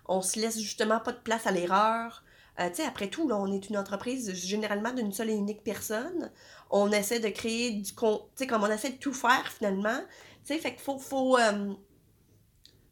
On 0.07 0.23
se 0.23 0.41
laisse 0.41 0.59
justement 0.59 0.99
pas 0.99 1.13
de 1.13 1.19
place 1.19 1.47
à 1.47 1.51
l'erreur. 1.51 2.25
Euh, 2.59 2.71
après 2.87 3.09
tout, 3.09 3.29
on 3.31 3.53
est 3.53 3.69
une 3.69 3.77
entreprise 3.77 4.33
généralement 4.35 4.93
d'une 4.93 5.13
seule 5.13 5.31
et 5.31 5.35
unique 5.35 5.63
personne. 5.63 6.33
On 6.71 6.91
essaie 6.91 7.21
de 7.21 7.29
créer 7.29 7.73
du 7.73 7.93
comme 7.95 8.63
on 8.63 8.71
essaie 8.71 8.93
de 8.93 8.99
tout 8.99 9.13
faire 9.13 9.47
finalement. 9.53 10.01
Tu 10.45 10.55
sais, 10.55 10.59
fait 10.59 10.77
euh, 10.89 11.75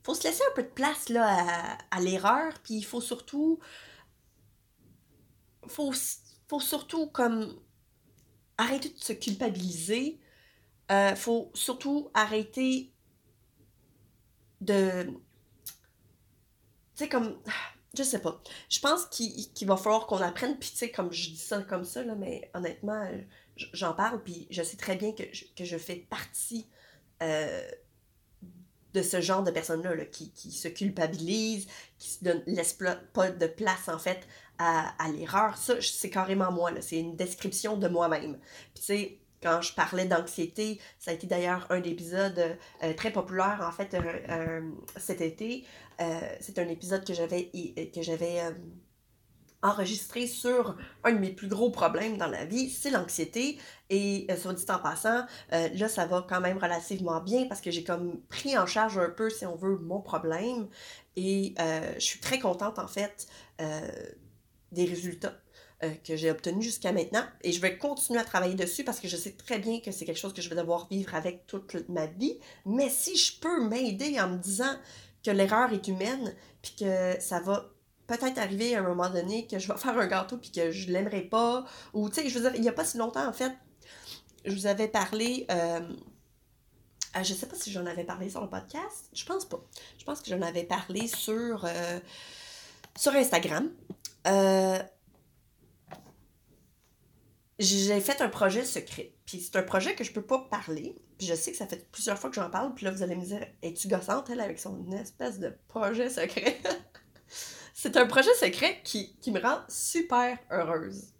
faut 0.04 0.14
se 0.14 0.24
laisser 0.24 0.42
un 0.50 0.54
peu 0.54 0.64
de 0.64 0.68
place 0.68 1.10
à, 1.16 2.00
l'erreur, 2.00 2.52
puis 2.62 2.74
il 2.74 2.84
faut 2.84 3.00
surtout. 3.00 3.58
Faut, 5.68 5.92
faut 6.48 6.60
surtout 6.60 7.06
comme 7.06 7.58
arrêter 8.58 8.90
de 8.90 8.98
se 8.98 9.12
culpabiliser. 9.12 10.18
Euh, 10.90 11.14
faut 11.14 11.50
surtout 11.54 12.10
arrêter 12.14 12.91
de. 14.62 15.04
Tu 15.04 15.12
sais, 16.94 17.08
comme 17.08 17.38
je 17.94 18.02
sais 18.02 18.20
pas. 18.20 18.40
Je 18.70 18.80
pense 18.80 19.06
qu'il 19.06 19.66
va 19.66 19.76
falloir 19.76 20.06
qu'on 20.06 20.18
apprenne, 20.18 20.58
puis 20.58 20.70
tu 20.70 20.76
sais, 20.76 20.90
comme 20.90 21.12
je 21.12 21.30
dis 21.30 21.36
ça 21.36 21.62
comme 21.62 21.84
ça, 21.84 22.02
là, 22.02 22.14
mais 22.14 22.50
honnêtement, 22.54 23.06
j'en 23.72 23.92
parle, 23.92 24.22
puis 24.22 24.46
je 24.50 24.62
sais 24.62 24.76
très 24.76 24.96
bien 24.96 25.12
que 25.12 25.24
je, 25.32 25.44
que 25.56 25.64
je 25.64 25.76
fais 25.76 25.96
partie 25.96 26.66
euh, 27.22 27.68
de 28.94 29.02
ce 29.02 29.20
genre 29.20 29.42
de 29.42 29.50
personnes-là, 29.50 30.04
qui, 30.06 30.30
qui, 30.32 30.52
se 30.52 30.68
culpabilisent, 30.68 31.66
qui 31.98 32.18
ne 32.22 32.34
laissent 32.46 32.78
pas 33.12 33.30
de 33.30 33.46
place, 33.46 33.88
en 33.88 33.98
fait, 33.98 34.26
à, 34.58 34.94
à 35.02 35.08
l'erreur. 35.10 35.56
Ça, 35.56 35.74
c'est 35.80 36.10
carrément 36.10 36.52
moi, 36.52 36.70
c'est 36.80 36.98
une 36.98 37.16
description 37.16 37.76
de 37.76 37.88
moi-même. 37.88 38.38
Puis 38.74 38.80
tu 38.80 38.82
sais, 38.82 39.21
quand 39.42 39.60
je 39.60 39.74
parlais 39.74 40.06
d'anxiété, 40.06 40.80
ça 40.98 41.10
a 41.10 41.14
été 41.14 41.26
d'ailleurs 41.26 41.66
un 41.70 41.82
épisode 41.82 42.56
euh, 42.82 42.94
très 42.94 43.10
populaire 43.10 43.66
en 43.66 43.72
fait 43.72 43.96
cet 44.96 45.20
été. 45.20 45.64
Euh, 46.00 46.20
c'est 46.40 46.58
un 46.58 46.68
épisode 46.68 47.04
que 47.04 47.12
j'avais 47.12 47.50
que 47.94 48.02
j'avais 48.02 48.40
euh, 48.40 48.50
enregistré 49.62 50.26
sur 50.26 50.76
un 51.04 51.12
de 51.12 51.18
mes 51.18 51.30
plus 51.30 51.48
gros 51.48 51.70
problèmes 51.70 52.16
dans 52.16 52.26
la 52.26 52.44
vie, 52.44 52.70
c'est 52.70 52.90
l'anxiété. 52.90 53.58
Et 53.90 54.26
soit 54.36 54.54
dit 54.54 54.64
en 54.70 54.78
passant, 54.78 55.26
là 55.50 55.88
ça 55.88 56.06
va 56.06 56.24
quand 56.28 56.40
même 56.40 56.58
relativement 56.58 57.20
bien 57.20 57.46
parce 57.46 57.60
que 57.60 57.70
j'ai 57.70 57.84
comme 57.84 58.20
pris 58.28 58.58
en 58.58 58.66
charge 58.66 58.98
un 58.98 59.10
peu, 59.10 59.30
si 59.30 59.46
on 59.46 59.54
veut, 59.54 59.78
mon 59.78 60.00
problème. 60.00 60.68
Et 61.14 61.54
je 61.58 62.00
suis 62.00 62.18
très 62.18 62.40
contente 62.40 62.80
en 62.80 62.88
fait 62.88 63.28
des 64.72 64.84
résultats 64.84 65.36
euh, 65.84 65.90
que 66.04 66.16
j'ai 66.16 66.30
obtenus 66.30 66.64
jusqu'à 66.64 66.92
maintenant. 66.92 67.24
Et 67.42 67.52
je 67.52 67.60
vais 67.60 67.78
continuer 67.78 68.18
à 68.18 68.24
travailler 68.24 68.54
dessus 68.54 68.84
parce 68.84 69.00
que 69.00 69.08
je 69.08 69.16
sais 69.16 69.32
très 69.32 69.58
bien 69.58 69.80
que 69.80 69.90
c'est 69.92 70.04
quelque 70.04 70.18
chose 70.18 70.34
que 70.34 70.42
je 70.42 70.48
vais 70.48 70.56
devoir 70.56 70.88
vivre 70.90 71.14
avec 71.14 71.46
toute 71.46 71.88
ma 71.88 72.06
vie. 72.06 72.38
Mais 72.66 72.88
si 72.90 73.16
je 73.16 73.38
peux 73.40 73.66
m'aider 73.68 74.20
en 74.20 74.28
me 74.28 74.38
disant 74.38 74.74
que 75.24 75.30
l'erreur 75.30 75.72
est 75.72 75.86
humaine, 75.88 76.34
puis 76.62 76.74
que 76.78 77.20
ça 77.20 77.40
va 77.40 77.70
peut-être 78.06 78.38
arriver 78.38 78.74
à 78.74 78.80
un 78.80 78.82
moment 78.82 79.08
donné 79.08 79.46
que 79.46 79.58
je 79.58 79.68
vais 79.68 79.78
faire 79.78 79.98
un 79.98 80.06
gâteau 80.06 80.36
puis 80.36 80.50
que 80.50 80.70
je 80.70 80.90
l'aimerais 80.90 81.22
pas. 81.22 81.64
Ou, 81.94 82.08
tu 82.08 82.16
sais, 82.16 82.28
je 82.28 82.38
veux 82.38 82.48
dire, 82.48 82.56
il 82.56 82.62
n'y 82.62 82.68
a 82.68 82.72
pas 82.72 82.84
si 82.84 82.98
longtemps, 82.98 83.26
en 83.26 83.32
fait, 83.32 83.52
je 84.44 84.54
vous 84.54 84.66
avais 84.66 84.88
parlé. 84.88 85.46
Euh, 85.50 85.80
euh, 87.16 87.22
je 87.22 87.34
sais 87.34 87.46
pas 87.46 87.56
si 87.56 87.70
j'en 87.70 87.84
avais 87.86 88.04
parlé 88.04 88.30
sur 88.30 88.40
le 88.40 88.48
podcast. 88.48 89.08
Je 89.12 89.24
pense 89.24 89.44
pas. 89.44 89.60
Je 89.98 90.04
pense 90.04 90.20
que 90.20 90.30
j'en 90.30 90.42
avais 90.42 90.64
parlé 90.64 91.06
sur, 91.08 91.64
euh, 91.64 92.00
sur 92.96 93.12
Instagram. 93.12 93.70
Euh, 94.26 94.78
j'ai 97.62 98.00
fait 98.00 98.20
un 98.20 98.28
projet 98.28 98.64
secret. 98.64 99.12
Puis 99.26 99.40
c'est 99.40 99.56
un 99.56 99.62
projet 99.62 99.94
que 99.94 100.04
je 100.04 100.12
peux 100.12 100.22
pas 100.22 100.46
parler. 100.50 100.96
Puis 101.18 101.26
je 101.26 101.34
sais 101.34 101.52
que 101.52 101.56
ça 101.56 101.66
fait 101.66 101.90
plusieurs 101.90 102.18
fois 102.18 102.30
que 102.30 102.36
j'en 102.36 102.50
parle. 102.50 102.74
Puis 102.74 102.84
là, 102.84 102.90
vous 102.90 103.02
allez 103.02 103.16
me 103.16 103.24
dire, 103.24 103.46
es-tu 103.62 103.88
gossante, 103.88 104.30
elle, 104.30 104.40
avec 104.40 104.58
son 104.58 104.90
espèce 104.92 105.38
de 105.38 105.56
projet 105.68 106.08
secret? 106.08 106.60
c'est 107.74 107.96
un 107.96 108.06
projet 108.06 108.32
secret 108.34 108.80
qui, 108.84 109.16
qui 109.20 109.30
me 109.30 109.40
rend 109.40 109.58
super 109.68 110.38
heureuse. 110.50 111.12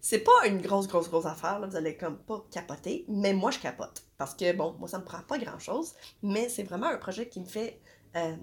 C'est 0.00 0.20
pas 0.20 0.46
une 0.46 0.62
grosse, 0.62 0.88
grosse, 0.88 1.10
grosse 1.10 1.26
affaire, 1.26 1.58
là, 1.58 1.66
vous 1.66 1.76
allez 1.76 1.96
comme 1.96 2.18
pas 2.18 2.42
capoter, 2.50 3.04
mais 3.06 3.34
moi 3.34 3.50
je 3.50 3.58
capote. 3.58 4.02
Parce 4.16 4.34
que 4.34 4.52
bon, 4.52 4.74
moi 4.78 4.88
ça 4.88 4.98
me 4.98 5.04
prend 5.04 5.20
pas 5.22 5.36
grand 5.36 5.58
chose, 5.58 5.94
mais 6.22 6.48
c'est 6.48 6.62
vraiment 6.62 6.86
un 6.86 6.96
projet 6.96 7.28
qui 7.28 7.40
me 7.40 7.44
fait. 7.44 7.80
Euh, 8.16 8.34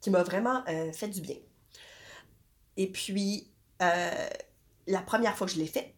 qui 0.00 0.10
m'a 0.10 0.22
vraiment 0.22 0.62
euh, 0.68 0.92
fait 0.92 1.08
du 1.08 1.20
bien. 1.20 1.36
Et 2.76 2.90
puis, 2.90 3.50
euh, 3.82 4.28
la 4.86 5.02
première 5.02 5.36
fois 5.36 5.46
que 5.46 5.52
je 5.52 5.58
l'ai 5.58 5.66
fait, 5.66 5.94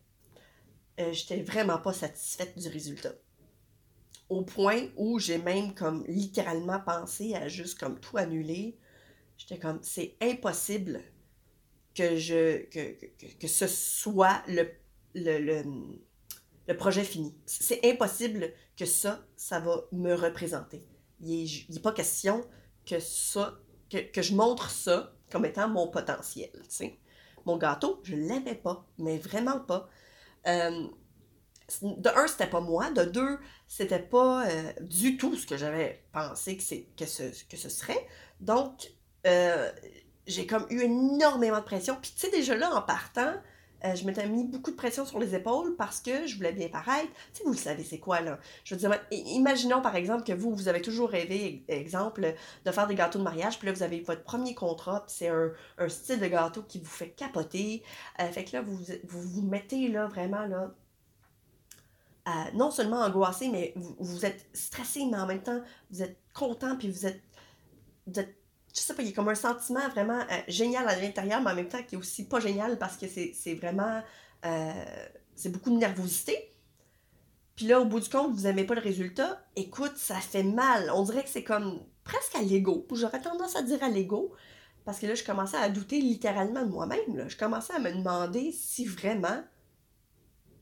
j'étais 0.98 1.42
vraiment 1.42 1.78
pas 1.78 1.92
satisfaite 1.92 2.58
du 2.58 2.68
résultat. 2.68 3.12
Au 4.28 4.42
point 4.42 4.88
où 4.96 5.18
j'ai 5.18 5.38
même 5.38 5.74
comme 5.74 6.04
littéralement 6.06 6.80
pensé 6.80 7.34
à 7.34 7.48
juste 7.48 7.78
comme 7.78 8.00
tout 8.00 8.16
annuler. 8.16 8.78
J'étais 9.36 9.58
comme, 9.58 9.80
c'est 9.82 10.16
impossible 10.20 11.02
que, 11.94 12.16
je, 12.16 12.64
que, 12.70 13.36
que, 13.38 13.48
ce 13.48 13.66
soit 13.66 14.42
le, 14.46 14.68
le, 15.14 15.62
le, 16.66 16.76
projet 16.76 17.04
fini. 17.04 17.34
C'est 17.44 17.84
impossible 17.84 18.52
que 18.76 18.86
ça, 18.86 19.26
ça 19.36 19.60
va 19.60 19.84
me 19.92 20.14
représenter. 20.14 20.86
Il 21.20 21.66
n'est 21.68 21.80
pas 21.80 21.92
question 21.92 22.44
que 22.86 23.00
ça, 23.00 23.58
que, 23.90 23.98
que, 23.98 24.22
je 24.22 24.34
montre 24.34 24.70
ça 24.70 25.14
comme 25.30 25.44
étant 25.44 25.68
mon 25.68 25.88
potentiel. 25.88 26.50
sais. 26.68 26.98
Mon 27.44 27.56
gâteau, 27.56 28.00
je 28.04 28.14
l'aimais 28.14 28.54
pas, 28.54 28.86
mais 28.98 29.18
vraiment 29.18 29.60
pas. 29.60 29.88
Euh, 30.46 30.86
de 31.82 32.08
un, 32.10 32.26
c'était 32.26 32.48
pas 32.48 32.60
moi. 32.60 32.90
De 32.90 33.04
deux, 33.04 33.38
c'était 33.66 33.98
pas 33.98 34.46
euh, 34.46 34.72
du 34.80 35.16
tout 35.16 35.36
ce 35.36 35.46
que 35.46 35.56
j'avais 35.56 36.04
pensé 36.12 36.56
que, 36.56 36.62
que, 36.96 37.06
ce, 37.06 37.44
que 37.44 37.56
ce 37.56 37.68
serait. 37.68 38.06
Donc, 38.40 38.92
euh, 39.26 39.70
j'ai 40.26 40.46
comme 40.46 40.66
eu 40.70 40.82
énormément 40.82 41.58
de 41.58 41.64
pression. 41.64 41.96
Puis 42.00 42.12
tu 42.14 42.20
sais, 42.20 42.30
déjà 42.30 42.56
là, 42.56 42.74
en 42.74 42.82
partant, 42.82 43.34
euh, 43.84 43.94
je 43.94 44.04
m'étais 44.04 44.28
mis 44.28 44.44
beaucoup 44.44 44.70
de 44.70 44.76
pression 44.76 45.04
sur 45.04 45.18
les 45.18 45.34
épaules 45.34 45.76
parce 45.76 46.00
que 46.00 46.26
je 46.26 46.36
voulais 46.36 46.52
bien 46.52 46.68
paraître. 46.68 47.08
Tu 47.32 47.38
sais, 47.38 47.44
vous 47.44 47.52
le 47.52 47.58
savez, 47.58 47.82
c'est 47.84 47.98
quoi, 47.98 48.20
là? 48.20 48.38
Je 48.64 48.74
veux 48.74 48.80
dire, 48.80 49.00
imaginons, 49.10 49.82
par 49.82 49.96
exemple, 49.96 50.24
que 50.24 50.32
vous, 50.32 50.54
vous 50.54 50.68
avez 50.68 50.82
toujours 50.82 51.10
rêvé, 51.10 51.64
exemple, 51.68 52.34
de 52.64 52.70
faire 52.70 52.86
des 52.86 52.94
gâteaux 52.94 53.18
de 53.18 53.24
mariage, 53.24 53.58
puis 53.58 53.66
là, 53.66 53.72
vous 53.72 53.82
avez 53.82 54.00
votre 54.00 54.22
premier 54.22 54.54
contrat, 54.54 55.04
puis 55.06 55.16
c'est 55.18 55.28
un, 55.28 55.52
style 55.88 56.20
de 56.20 56.26
gâteau 56.26 56.62
qui 56.62 56.78
vous 56.78 56.86
fait 56.90 57.10
capoter. 57.10 57.82
Euh, 58.20 58.26
fait 58.28 58.44
que 58.44 58.56
là, 58.56 58.62
vous, 58.62 58.78
vous 59.04 59.22
vous 59.22 59.42
mettez, 59.42 59.88
là, 59.88 60.06
vraiment, 60.06 60.46
là, 60.46 60.70
non 62.54 62.70
seulement 62.70 63.00
angoissé, 63.00 63.48
mais 63.48 63.74
vous, 63.76 64.24
êtes 64.24 64.46
stressé, 64.52 65.06
mais 65.10 65.18
en 65.18 65.26
même 65.26 65.42
temps, 65.42 65.60
vous 65.90 66.02
êtes 66.02 66.18
content, 66.32 66.76
puis 66.76 66.88
vous 66.88 67.06
êtes 67.06 67.22
je 68.72 68.80
sais 68.80 68.94
pas, 68.94 69.02
il 69.02 69.08
y 69.08 69.12
a 69.12 69.14
comme 69.14 69.28
un 69.28 69.34
sentiment 69.34 69.86
vraiment 69.90 70.20
euh, 70.20 70.40
génial 70.48 70.88
à 70.88 70.98
l'intérieur, 70.98 71.42
mais 71.42 71.50
en 71.50 71.54
même 71.54 71.68
temps 71.68 71.82
qui 71.82 71.94
est 71.94 71.98
aussi 71.98 72.26
pas 72.26 72.40
génial 72.40 72.78
parce 72.78 72.96
que 72.96 73.06
c'est 73.06 73.54
vraiment. 73.54 74.02
Euh, 74.44 74.84
c'est 75.34 75.50
beaucoup 75.50 75.70
de 75.70 75.76
nervosité. 75.76 76.54
Puis 77.56 77.66
là, 77.66 77.80
au 77.80 77.84
bout 77.84 78.00
du 78.00 78.08
compte, 78.08 78.32
vous 78.32 78.46
aimez 78.46 78.64
pas 78.64 78.74
le 78.74 78.80
résultat. 78.80 79.44
Écoute, 79.56 79.96
ça 79.96 80.16
fait 80.16 80.42
mal. 80.42 80.90
On 80.94 81.02
dirait 81.02 81.22
que 81.22 81.28
c'est 81.28 81.44
comme 81.44 81.80
presque 82.02 82.34
à 82.34 82.42
l'ego. 82.42 82.86
J'aurais 82.92 83.20
tendance 83.20 83.56
à 83.56 83.62
dire 83.62 83.82
à 83.82 83.88
l'ego. 83.88 84.32
Parce 84.84 84.98
que 84.98 85.06
là, 85.06 85.14
je 85.14 85.22
commençais 85.22 85.58
à 85.58 85.68
douter 85.68 86.00
littéralement 86.00 86.64
de 86.64 86.70
moi-même. 86.70 87.28
Je 87.28 87.36
commençais 87.36 87.74
à 87.74 87.78
me 87.78 87.92
demander 87.92 88.52
si 88.52 88.84
vraiment 88.84 89.44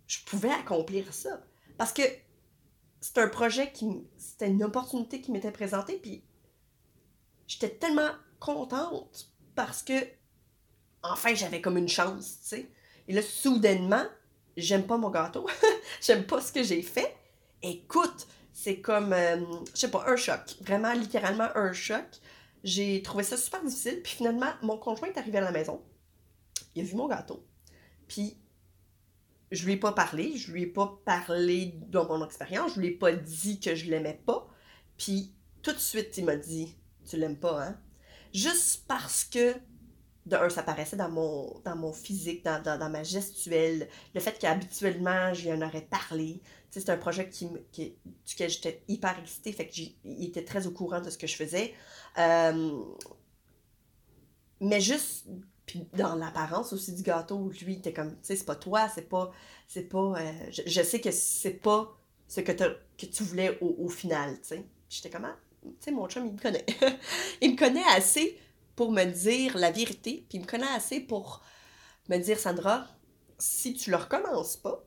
je 0.06 0.18
pouvais 0.26 0.50
accomplir 0.50 1.12
ça. 1.14 1.42
Parce 1.78 1.92
que 1.92 2.02
c'est 3.00 3.18
un 3.18 3.28
projet 3.28 3.72
qui. 3.72 3.86
C'était 4.18 4.48
une 4.48 4.62
opportunité 4.64 5.20
qui 5.20 5.30
m'était 5.30 5.52
présentée. 5.52 5.96
Puis 5.96 6.24
j'étais 7.50 7.70
tellement 7.70 8.10
contente 8.38 9.28
parce 9.56 9.82
que, 9.82 9.92
enfin, 11.02 11.34
j'avais 11.34 11.60
comme 11.60 11.76
une 11.76 11.88
chance, 11.88 12.38
tu 12.42 12.48
sais. 12.48 12.70
Et 13.08 13.12
là, 13.12 13.22
soudainement, 13.22 14.04
j'aime 14.56 14.86
pas 14.86 14.96
mon 14.96 15.10
gâteau. 15.10 15.48
j'aime 16.00 16.24
pas 16.24 16.40
ce 16.40 16.52
que 16.52 16.62
j'ai 16.62 16.80
fait. 16.80 17.16
Écoute, 17.62 18.28
c'est 18.52 18.80
comme, 18.80 19.12
euh, 19.12 19.44
je 19.74 19.80
sais 19.80 19.90
pas, 19.90 20.04
un 20.06 20.14
choc. 20.14 20.40
Vraiment, 20.60 20.92
littéralement, 20.92 21.48
un 21.56 21.72
choc. 21.72 22.06
J'ai 22.62 23.02
trouvé 23.02 23.24
ça 23.24 23.36
super 23.36 23.64
difficile. 23.64 24.00
Puis 24.02 24.12
finalement, 24.12 24.52
mon 24.62 24.78
conjoint 24.78 25.08
est 25.08 25.18
arrivé 25.18 25.38
à 25.38 25.42
la 25.42 25.50
maison. 25.50 25.82
Il 26.76 26.82
a 26.82 26.84
vu 26.84 26.94
mon 26.94 27.08
gâteau. 27.08 27.44
Puis, 28.06 28.38
je 29.50 29.66
lui 29.66 29.72
ai 29.72 29.76
pas 29.76 29.92
parlé. 29.92 30.36
Je 30.36 30.52
lui 30.52 30.62
ai 30.62 30.66
pas 30.66 31.00
parlé 31.04 31.74
de 31.74 31.98
mon 31.98 32.24
expérience. 32.24 32.74
Je 32.74 32.80
lui 32.80 32.88
ai 32.88 32.92
pas 32.92 33.12
dit 33.12 33.58
que 33.58 33.74
je 33.74 33.90
l'aimais 33.90 34.22
pas. 34.24 34.46
Puis, 34.96 35.34
tout 35.62 35.72
de 35.72 35.78
suite, 35.78 36.16
il 36.16 36.26
m'a 36.26 36.36
dit 36.36 36.76
tu 37.10 37.16
l'aimes 37.16 37.38
pas, 37.38 37.62
hein? 37.62 37.80
Juste 38.32 38.84
parce 38.86 39.24
que, 39.24 39.54
de 40.26 40.36
un, 40.36 40.48
ça 40.50 40.62
paraissait 40.62 40.96
dans 40.96 41.10
mon, 41.10 41.60
dans 41.64 41.76
mon 41.76 41.92
physique, 41.92 42.44
dans, 42.44 42.62
dans, 42.62 42.90
ma 42.90 43.02
gestuelle, 43.02 43.88
le 44.14 44.20
fait 44.20 44.38
qu'habituellement, 44.38 45.34
je 45.34 45.42
lui 45.42 45.52
en 45.52 45.62
aurais 45.62 45.82
parlé. 45.82 46.40
c'est 46.70 46.88
un 46.90 46.96
projet 46.96 47.28
qui, 47.28 47.48
duquel 48.26 48.50
j'étais 48.50 48.82
hyper 48.86 49.18
excitée, 49.18 49.52
fait 49.52 49.66
qu'il 49.66 49.94
était 50.04 50.44
très 50.44 50.66
au 50.66 50.70
courant 50.70 51.00
de 51.00 51.10
ce 51.10 51.18
que 51.18 51.26
je 51.26 51.34
faisais. 51.36 51.74
Euh, 52.18 52.84
mais 54.60 54.80
juste 54.80 55.26
puis 55.70 55.86
dans 55.96 56.16
l'apparence 56.16 56.72
aussi 56.72 56.92
du 56.92 57.02
gâteau, 57.02 57.48
lui, 57.62 57.74
était 57.74 57.92
comme, 57.92 58.10
tu 58.10 58.16
sais, 58.22 58.36
c'est 58.36 58.44
pas 58.44 58.56
toi, 58.56 58.88
c'est 58.92 59.08
pas, 59.08 59.30
c'est 59.68 59.84
pas, 59.84 60.14
euh, 60.20 60.32
je, 60.50 60.82
sais 60.82 61.00
que 61.00 61.12
c'est 61.12 61.60
pas 61.62 61.96
ce 62.26 62.40
que, 62.40 62.50
que 62.50 63.06
tu 63.06 63.22
voulais 63.22 63.56
au, 63.60 63.76
au 63.78 63.88
final, 63.88 64.34
tu 64.40 64.48
sais. 64.48 64.64
J'étais 64.88 65.10
comme, 65.10 65.26
ah, 65.26 65.36
tu 65.62 65.68
sais, 65.80 65.90
mon 65.90 66.08
chum, 66.08 66.26
il 66.26 66.32
me 66.32 66.38
connaît. 66.38 66.66
il 67.40 67.52
me 67.52 67.56
connaît 67.56 67.84
assez 67.96 68.38
pour 68.76 68.92
me 68.92 69.04
dire 69.04 69.56
la 69.56 69.70
vérité, 69.70 70.24
puis 70.28 70.38
il 70.38 70.42
me 70.42 70.46
connaît 70.46 70.66
assez 70.74 71.00
pour 71.00 71.42
me 72.08 72.18
dire, 72.18 72.38
Sandra, 72.38 72.86
si 73.38 73.74
tu 73.74 73.90
le 73.90 73.96
recommences 73.96 74.56
pas, 74.56 74.84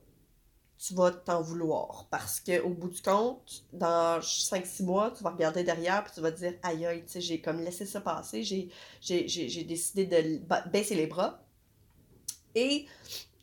tu 0.85 0.93
vas 0.95 1.11
t'en 1.11 1.41
vouloir. 1.41 2.07
Parce 2.09 2.39
qu'au 2.39 2.69
bout 2.69 2.89
du 2.89 3.01
compte, 3.01 3.65
dans 3.71 4.19
5-6 4.19 4.83
mois, 4.83 5.11
tu 5.11 5.23
vas 5.23 5.29
regarder 5.29 5.63
derrière 5.63 6.03
puis 6.03 6.13
tu 6.13 6.21
vas 6.21 6.31
dire 6.31 6.53
aïe 6.63 6.85
aïe, 6.85 7.03
tu 7.05 7.13
sais, 7.13 7.21
j'ai 7.21 7.39
comme 7.39 7.61
laissé 7.61 7.85
ça 7.85 8.01
passer, 8.01 8.43
j'ai, 8.43 8.69
j'ai, 9.01 9.63
décidé 9.63 10.05
de 10.05 10.41
baisser 10.69 10.95
les 10.95 11.07
bras. 11.07 11.45
Et 12.55 12.85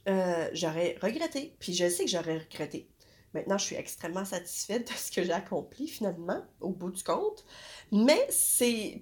euh, 0.08 0.48
j'aurais 0.52 0.98
regretté. 1.02 1.54
Puis 1.58 1.72
je 1.72 1.88
sais 1.88 2.04
que 2.04 2.10
j'aurais 2.10 2.38
regretté. 2.38 2.88
Maintenant, 3.32 3.58
je 3.58 3.64
suis 3.64 3.76
extrêmement 3.76 4.24
satisfaite 4.24 4.88
de 4.88 4.96
ce 4.96 5.10
que 5.12 5.22
j'ai 5.22 5.32
accompli 5.32 5.86
finalement, 5.86 6.42
au 6.60 6.70
bout 6.70 6.90
du 6.90 7.02
compte. 7.02 7.44
Mais 7.92 8.26
c'est 8.30 9.00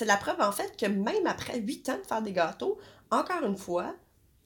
la 0.00 0.16
preuve 0.16 0.40
en 0.40 0.52
fait 0.52 0.76
que 0.76 0.86
même 0.86 1.26
après 1.26 1.58
huit 1.60 1.88
ans 1.88 1.98
de 1.98 2.06
faire 2.06 2.22
des 2.22 2.32
gâteaux, 2.32 2.78
encore 3.10 3.44
une 3.44 3.56
fois, 3.56 3.94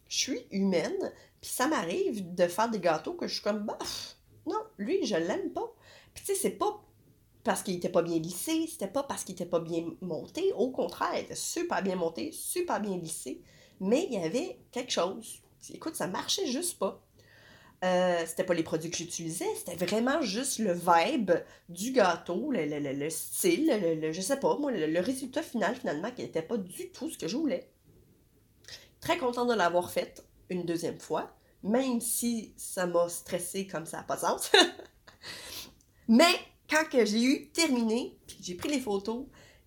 je 0.08 0.18
suis 0.18 0.46
humaine, 0.50 1.12
puis 1.40 1.50
ça 1.50 1.66
m'arrive 1.66 2.34
de 2.34 2.46
faire 2.46 2.70
des 2.70 2.80
gâteaux 2.80 3.14
que 3.14 3.26
je 3.26 3.34
suis 3.34 3.42
comme, 3.42 3.64
bah, 3.64 3.78
non, 4.46 4.60
lui, 4.76 5.04
je 5.06 5.16
l'aime 5.16 5.50
pas. 5.50 5.72
Puis 6.12 6.24
tu 6.24 6.34
sais, 6.34 6.38
c'est 6.38 6.50
pas 6.50 6.82
parce 7.42 7.62
qu'il 7.62 7.74
était 7.74 7.88
pas 7.88 8.02
bien 8.02 8.18
lissé, 8.18 8.66
c'était 8.68 8.86
pas 8.86 9.02
parce 9.02 9.24
qu'il 9.24 9.34
était 9.34 9.46
pas 9.46 9.60
bien 9.60 9.84
monté, 10.00 10.52
au 10.52 10.70
contraire, 10.70 11.10
il 11.14 11.20
était 11.22 11.34
super 11.34 11.82
bien 11.82 11.96
monté, 11.96 12.30
super 12.30 12.80
bien 12.80 12.96
lissé, 12.98 13.40
mais 13.80 14.06
il 14.10 14.20
y 14.20 14.22
avait 14.22 14.60
quelque 14.70 14.92
chose. 14.92 15.42
Écoute, 15.72 15.96
ça 15.96 16.06
marchait 16.06 16.46
juste 16.46 16.78
pas. 16.78 17.02
Euh, 17.84 18.22
c'était 18.26 18.44
pas 18.44 18.54
les 18.54 18.62
produits 18.62 18.90
que 18.90 18.96
j'utilisais, 18.96 19.48
c'était 19.56 19.74
vraiment 19.84 20.22
juste 20.22 20.60
le 20.60 20.72
vibe 20.72 21.32
du 21.68 21.90
gâteau, 21.90 22.52
le, 22.52 22.64
le, 22.64 22.92
le, 22.92 23.10
style, 23.10 23.72
le, 24.00 24.12
je 24.12 24.20
sais 24.20 24.38
pas, 24.38 24.56
moi, 24.56 24.70
le, 24.70 25.00
résultat 25.00 25.42
final 25.42 25.74
finalement 25.74 26.12
qui 26.12 26.22
n'était 26.22 26.42
pas 26.42 26.58
du 26.58 26.90
tout 26.90 27.10
ce 27.10 27.18
que 27.18 27.26
je 27.26 27.36
voulais. 27.36 27.68
Très 29.00 29.18
contente 29.18 29.48
de 29.48 29.54
l'avoir 29.54 29.90
fait 29.90 30.24
une 30.48 30.64
deuxième 30.64 31.00
fois, 31.00 31.34
même 31.64 32.00
si 32.00 32.54
ça 32.56 32.86
m'a 32.86 33.08
stressé 33.08 33.66
comme 33.66 33.84
ça 33.84 33.96
n'a 33.96 34.02
pas 34.04 34.18
sens. 34.18 34.52
Mais 36.08 36.34
quand 36.70 36.84
j'ai 36.92 37.22
eu 37.22 37.48
terminé, 37.48 38.16
puis 38.28 38.38
j'ai 38.40 38.54
pris 38.54 38.68
les 38.68 38.80
photos 38.80 39.24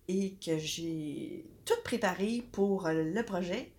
et 0.08 0.36
que 0.36 0.56
j'ai 0.56 1.44
tout 1.66 1.82
préparé 1.84 2.42
pour 2.50 2.88
le 2.88 3.22
projet, 3.24 3.72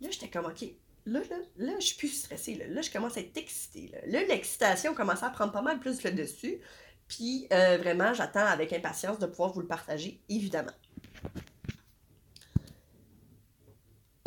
Là, 0.00 0.10
j'étais 0.10 0.28
comme, 0.28 0.46
OK, 0.46 0.64
là, 1.06 1.20
là, 1.30 1.36
là, 1.56 1.72
je 1.78 1.86
suis 1.86 1.96
plus 1.96 2.08
stressée. 2.08 2.54
Là, 2.54 2.66
là 2.68 2.82
je 2.82 2.90
commence 2.90 3.16
à 3.16 3.20
être 3.20 3.36
excitée. 3.36 3.92
Là, 4.06 4.24
l'excitation 4.24 4.94
commence 4.94 5.22
à 5.22 5.30
prendre 5.30 5.52
pas 5.52 5.62
mal 5.62 5.78
plus 5.80 6.02
le 6.02 6.12
dessus. 6.12 6.60
Puis, 7.08 7.46
euh, 7.52 7.76
vraiment, 7.78 8.14
j'attends 8.14 8.46
avec 8.46 8.72
impatience 8.72 9.18
de 9.18 9.26
pouvoir 9.26 9.52
vous 9.52 9.60
le 9.60 9.66
partager, 9.66 10.20
évidemment. 10.28 10.72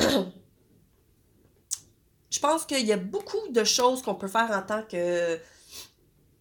je 2.30 2.40
pense 2.40 2.64
qu'il 2.64 2.86
y 2.86 2.92
a 2.92 2.96
beaucoup 2.96 3.48
de 3.50 3.64
choses 3.64 4.02
qu'on 4.02 4.14
peut 4.14 4.28
faire 4.28 4.50
en 4.52 4.62
tant 4.62 4.82
que 4.82 5.38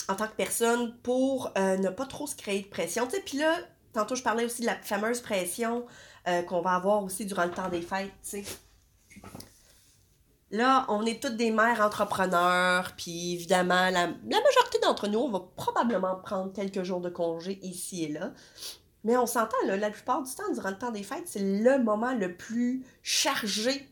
en 0.09 0.15
tant 0.15 0.27
que 0.27 0.35
personne 0.35 0.95
pour 1.03 1.51
euh, 1.57 1.75
ne 1.77 1.89
pas 1.89 2.05
trop 2.05 2.27
se 2.27 2.35
créer 2.35 2.61
de 2.61 2.67
pression. 2.67 3.07
Puis 3.25 3.39
là, 3.39 3.57
tantôt 3.93 4.15
je 4.15 4.23
parlais 4.23 4.45
aussi 4.45 4.61
de 4.61 4.67
la 4.67 4.75
fameuse 4.75 5.21
pression 5.21 5.85
euh, 6.27 6.43
qu'on 6.43 6.61
va 6.61 6.75
avoir 6.75 7.03
aussi 7.03 7.25
durant 7.25 7.45
le 7.45 7.51
temps 7.51 7.67
des 7.67 7.81
fêtes, 7.81 8.11
tu 8.23 8.43
sais. 8.43 8.66
Là, 10.51 10.85
on 10.87 11.05
est 11.05 11.21
toutes 11.21 11.35
des 11.35 11.51
mères 11.51 11.81
entrepreneurs, 11.81 12.93
puis 12.95 13.33
évidemment, 13.33 13.89
la, 13.89 14.07
majorité 14.07 14.79
d'entre 14.81 15.07
nous, 15.07 15.19
on 15.19 15.29
va 15.29 15.41
probablement 15.57 16.15
prendre 16.15 16.53
quelques 16.53 16.83
jours 16.83 17.01
de 17.01 17.09
congé 17.09 17.59
ici 17.63 18.05
et 18.05 18.13
là. 18.13 18.31
Mais 19.03 19.17
on 19.17 19.25
s'entend, 19.25 19.57
la 19.65 19.89
plupart 19.89 20.23
du 20.23 20.33
temps, 20.33 20.51
durant 20.53 20.69
le 20.69 20.77
temps 20.77 20.91
des 20.91 21.03
fêtes, 21.03 21.27
c'est 21.27 21.43
le 21.43 21.83
moment 21.83 22.13
le 22.13 22.35
plus 22.35 22.85
chargé, 23.03 23.89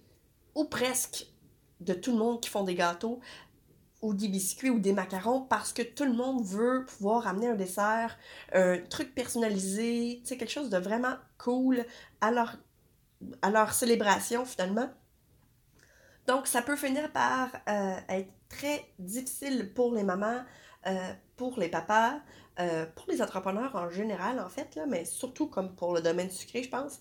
ou 0.55 0.63
presque, 0.65 1.27
de 1.81 1.93
tout 1.93 2.13
le 2.13 2.17
monde 2.17 2.41
qui 2.41 2.49
font 2.49 2.63
des 2.63 2.75
gâteaux 2.75 3.19
ou 4.01 4.13
des 4.13 4.29
biscuits 4.29 4.69
ou 4.69 4.79
des 4.79 4.93
macarons 4.93 5.41
parce 5.41 5.73
que 5.73 5.81
tout 5.81 6.05
le 6.05 6.13
monde 6.13 6.43
veut 6.45 6.85
pouvoir 6.85 7.27
amener 7.27 7.49
un 7.49 7.55
dessert, 7.55 8.17
un 8.53 8.77
truc 8.77 9.13
personnalisé, 9.13 10.21
quelque 10.25 10.47
chose 10.47 10.69
de 10.69 10.77
vraiment 10.77 11.15
cool 11.37 11.85
à 12.21 12.31
leur 12.31 13.73
célébration 13.73 14.45
finalement. 14.45 14.89
Donc, 16.27 16.47
ça 16.47 16.61
peut 16.61 16.75
finir 16.75 17.11
par 17.11 17.49
euh, 17.69 17.95
être 18.09 18.31
très 18.49 18.85
difficile 18.99 19.71
pour 19.73 19.93
les 19.93 20.03
mamans, 20.03 20.43
euh, 20.87 21.13
pour 21.35 21.59
les 21.59 21.69
papas, 21.69 22.19
euh, 22.59 22.85
pour 22.95 23.05
les 23.09 23.21
entrepreneurs 23.21 23.75
en 23.75 23.89
général, 23.89 24.39
en 24.39 24.49
fait, 24.49 24.75
là, 24.75 24.85
mais 24.87 25.05
surtout 25.05 25.47
comme 25.47 25.75
pour 25.75 25.93
le 25.93 26.01
domaine 26.01 26.31
sucré, 26.31 26.63
je 26.63 26.69
pense, 26.69 26.99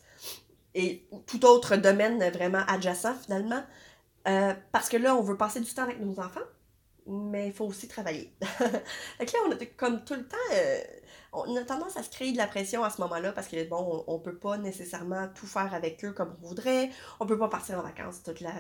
et 0.75 1.07
tout 1.27 1.45
autre 1.47 1.77
domaine 1.77 2.19
vraiment 2.31 2.63
adjacent 2.67 3.15
finalement. 3.25 3.63
parce 4.73 4.89
que 4.89 4.97
là, 4.97 5.15
on 5.17 5.23
veut 5.23 5.37
passer 5.37 5.61
du 5.61 5.73
temps 5.73 5.85
avec 5.85 6.01
nos 6.01 6.19
enfants, 6.19 6.41
mais 7.07 7.49
il 7.49 7.53
faut 7.53 7.67
aussi 7.67 7.89
travailler. 7.89 8.33
fait 8.41 9.33
là, 9.33 9.39
on 9.47 9.53
a 9.53 9.67
comme 9.77 10.05
tout 10.05 10.15
le 10.15 10.27
temps, 10.27 10.37
on 11.35 11.57
a 11.57 11.65
tendance 11.65 11.97
à 11.97 12.03
se 12.03 12.11
créer 12.11 12.33
de 12.33 12.37
la 12.37 12.47
pression 12.47 12.85
à 12.85 12.91
ce 12.91 13.01
moment-là 13.03 13.33
parce 13.33 13.49
que, 13.49 13.69
bon, 13.69 14.05
on, 14.07 14.19
peut 14.19 14.37
pas 14.37 14.57
nécessairement 14.57 15.29
tout 15.35 15.47
faire 15.47 15.75
avec 15.75 16.05
eux 16.05 16.13
comme 16.13 16.35
on 16.43 16.49
voudrait. 16.49 16.91
On 17.21 17.27
peut 17.27 17.39
pas 17.39 17.49
partir 17.49 17.79
en 17.79 17.83
vacances 17.83 18.23
toute 18.23 18.41
la, 18.41 18.53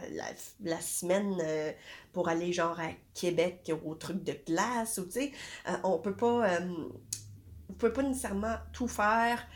la, 0.61 0.81
semaine 0.81 1.37
euh, 1.41 1.73
pour 2.13 2.29
aller, 2.29 2.53
genre, 2.53 2.79
à 2.79 2.89
Québec 3.15 3.73
au 3.85 3.95
truc 3.95 4.23
de 4.25 4.35
glace 4.47 4.99
ou, 4.99 5.05
tu 5.05 5.13
sais, 5.13 5.33
euh, 5.69 5.77
on 5.85 5.99
peut 5.99 6.17
pas, 6.17 6.61
vous 6.61 7.75
pouvez 7.79 7.93
pas 7.93 8.03
nécessairement 8.03 8.57
tout 8.73 8.89
faire. 8.89 9.47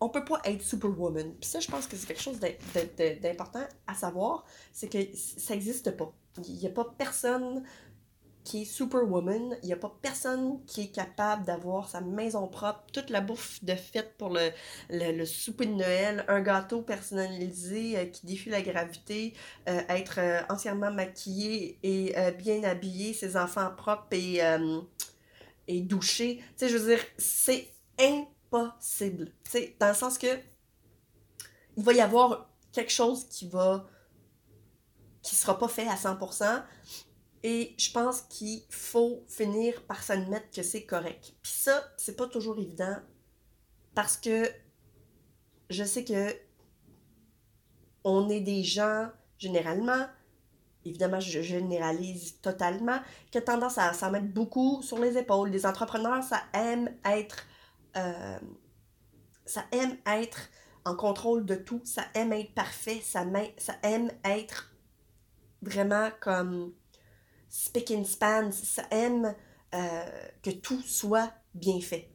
On 0.00 0.08
peut 0.08 0.24
pas 0.24 0.40
être 0.44 0.62
superwoman. 0.62 1.34
Puis 1.34 1.50
ça, 1.50 1.60
je 1.60 1.68
pense 1.68 1.86
que 1.86 1.96
c'est 1.96 2.06
quelque 2.06 2.22
chose 2.22 2.38
d'important 2.38 3.66
à 3.86 3.94
savoir, 3.94 4.44
c'est 4.72 4.88
que 4.88 4.98
ça 5.14 5.54
n'existe 5.54 5.96
pas. 5.96 6.12
Il 6.46 6.54
n'y 6.54 6.66
a 6.66 6.70
pas 6.70 6.84
personne 6.96 7.64
qui 8.48 8.62
est 8.62 8.64
superwoman. 8.64 9.58
Il 9.62 9.66
n'y 9.66 9.74
a 9.74 9.76
pas 9.76 9.94
personne 10.00 10.64
qui 10.64 10.80
est 10.80 10.88
capable 10.90 11.44
d'avoir 11.44 11.86
sa 11.90 12.00
maison 12.00 12.48
propre, 12.48 12.82
toute 12.94 13.10
la 13.10 13.20
bouffe 13.20 13.62
de 13.62 13.74
fête 13.74 14.16
pour 14.16 14.30
le, 14.30 14.50
le, 14.88 15.24
souper 15.26 15.66
de 15.66 15.74
Noël, 15.74 16.24
un 16.28 16.40
gâteau 16.40 16.80
personnalisé 16.80 17.98
euh, 17.98 18.06
qui 18.06 18.24
défie 18.24 18.48
la 18.48 18.62
gravité, 18.62 19.34
euh, 19.68 19.82
être 19.90 20.18
euh, 20.18 20.40
entièrement 20.48 20.90
maquillé 20.90 21.78
et 21.82 22.14
bien 22.38 22.64
habillé, 22.64 23.12
ses 23.12 23.36
enfants 23.36 23.70
propres 23.76 24.06
et, 24.12 24.40
et 25.66 25.80
douchés. 25.82 26.38
Tu 26.38 26.44
sais, 26.56 26.68
je 26.70 26.78
veux 26.78 26.96
dire, 26.96 27.04
c'est 27.18 27.68
impossible. 28.00 29.26
Tu 29.44 29.50
sais, 29.50 29.76
dans 29.78 29.88
le 29.88 29.94
sens 29.94 30.16
que 30.16 30.38
il 31.76 31.84
va 31.84 31.92
y 31.92 32.00
avoir 32.00 32.48
quelque 32.72 32.92
chose 32.92 33.28
qui 33.28 33.46
va 33.46 33.86
qui 35.22 35.36
sera 35.36 35.58
pas 35.58 35.68
fait 35.68 35.86
à 35.86 35.96
100%, 35.96 36.62
et 37.42 37.74
je 37.78 37.92
pense 37.92 38.22
qu'il 38.22 38.62
faut 38.70 39.24
finir 39.28 39.82
par 39.82 40.02
s'admettre 40.02 40.50
que 40.50 40.62
c'est 40.62 40.84
correct. 40.84 41.34
Puis 41.42 41.52
ça, 41.52 41.82
c'est 41.96 42.16
pas 42.16 42.26
toujours 42.26 42.58
évident 42.58 42.96
parce 43.94 44.16
que 44.16 44.48
je 45.70 45.84
sais 45.84 46.04
que 46.04 46.34
on 48.04 48.28
est 48.28 48.40
des 48.40 48.62
gens, 48.62 49.08
généralement, 49.38 50.06
évidemment, 50.84 51.20
je 51.20 51.40
généralise 51.42 52.40
totalement, 52.40 52.98
qui 53.30 53.38
ont 53.38 53.42
tendance 53.42 53.78
à 53.78 53.92
s'en 53.92 54.10
mettre 54.10 54.28
beaucoup 54.28 54.82
sur 54.82 54.98
les 54.98 55.18
épaules. 55.18 55.50
Les 55.50 55.66
entrepreneurs, 55.66 56.22
ça 56.22 56.42
aime 56.54 56.94
être. 57.04 57.44
Euh, 57.96 58.38
ça 59.44 59.64
aime 59.72 59.96
être 60.06 60.50
en 60.84 60.94
contrôle 60.94 61.44
de 61.44 61.54
tout, 61.54 61.80
ça 61.84 62.02
aime 62.14 62.32
être 62.32 62.54
parfait, 62.54 63.00
ça 63.02 63.24
aime 63.82 64.10
être 64.24 64.74
vraiment 65.62 66.10
comme 66.20 66.72
speak 67.48 67.90
and 67.90 68.04
span, 68.04 68.50
ça 68.52 68.84
aime 68.90 69.34
euh, 69.74 70.28
que 70.42 70.50
tout 70.50 70.82
soit 70.82 71.32
bien 71.54 71.80
fait. 71.80 72.10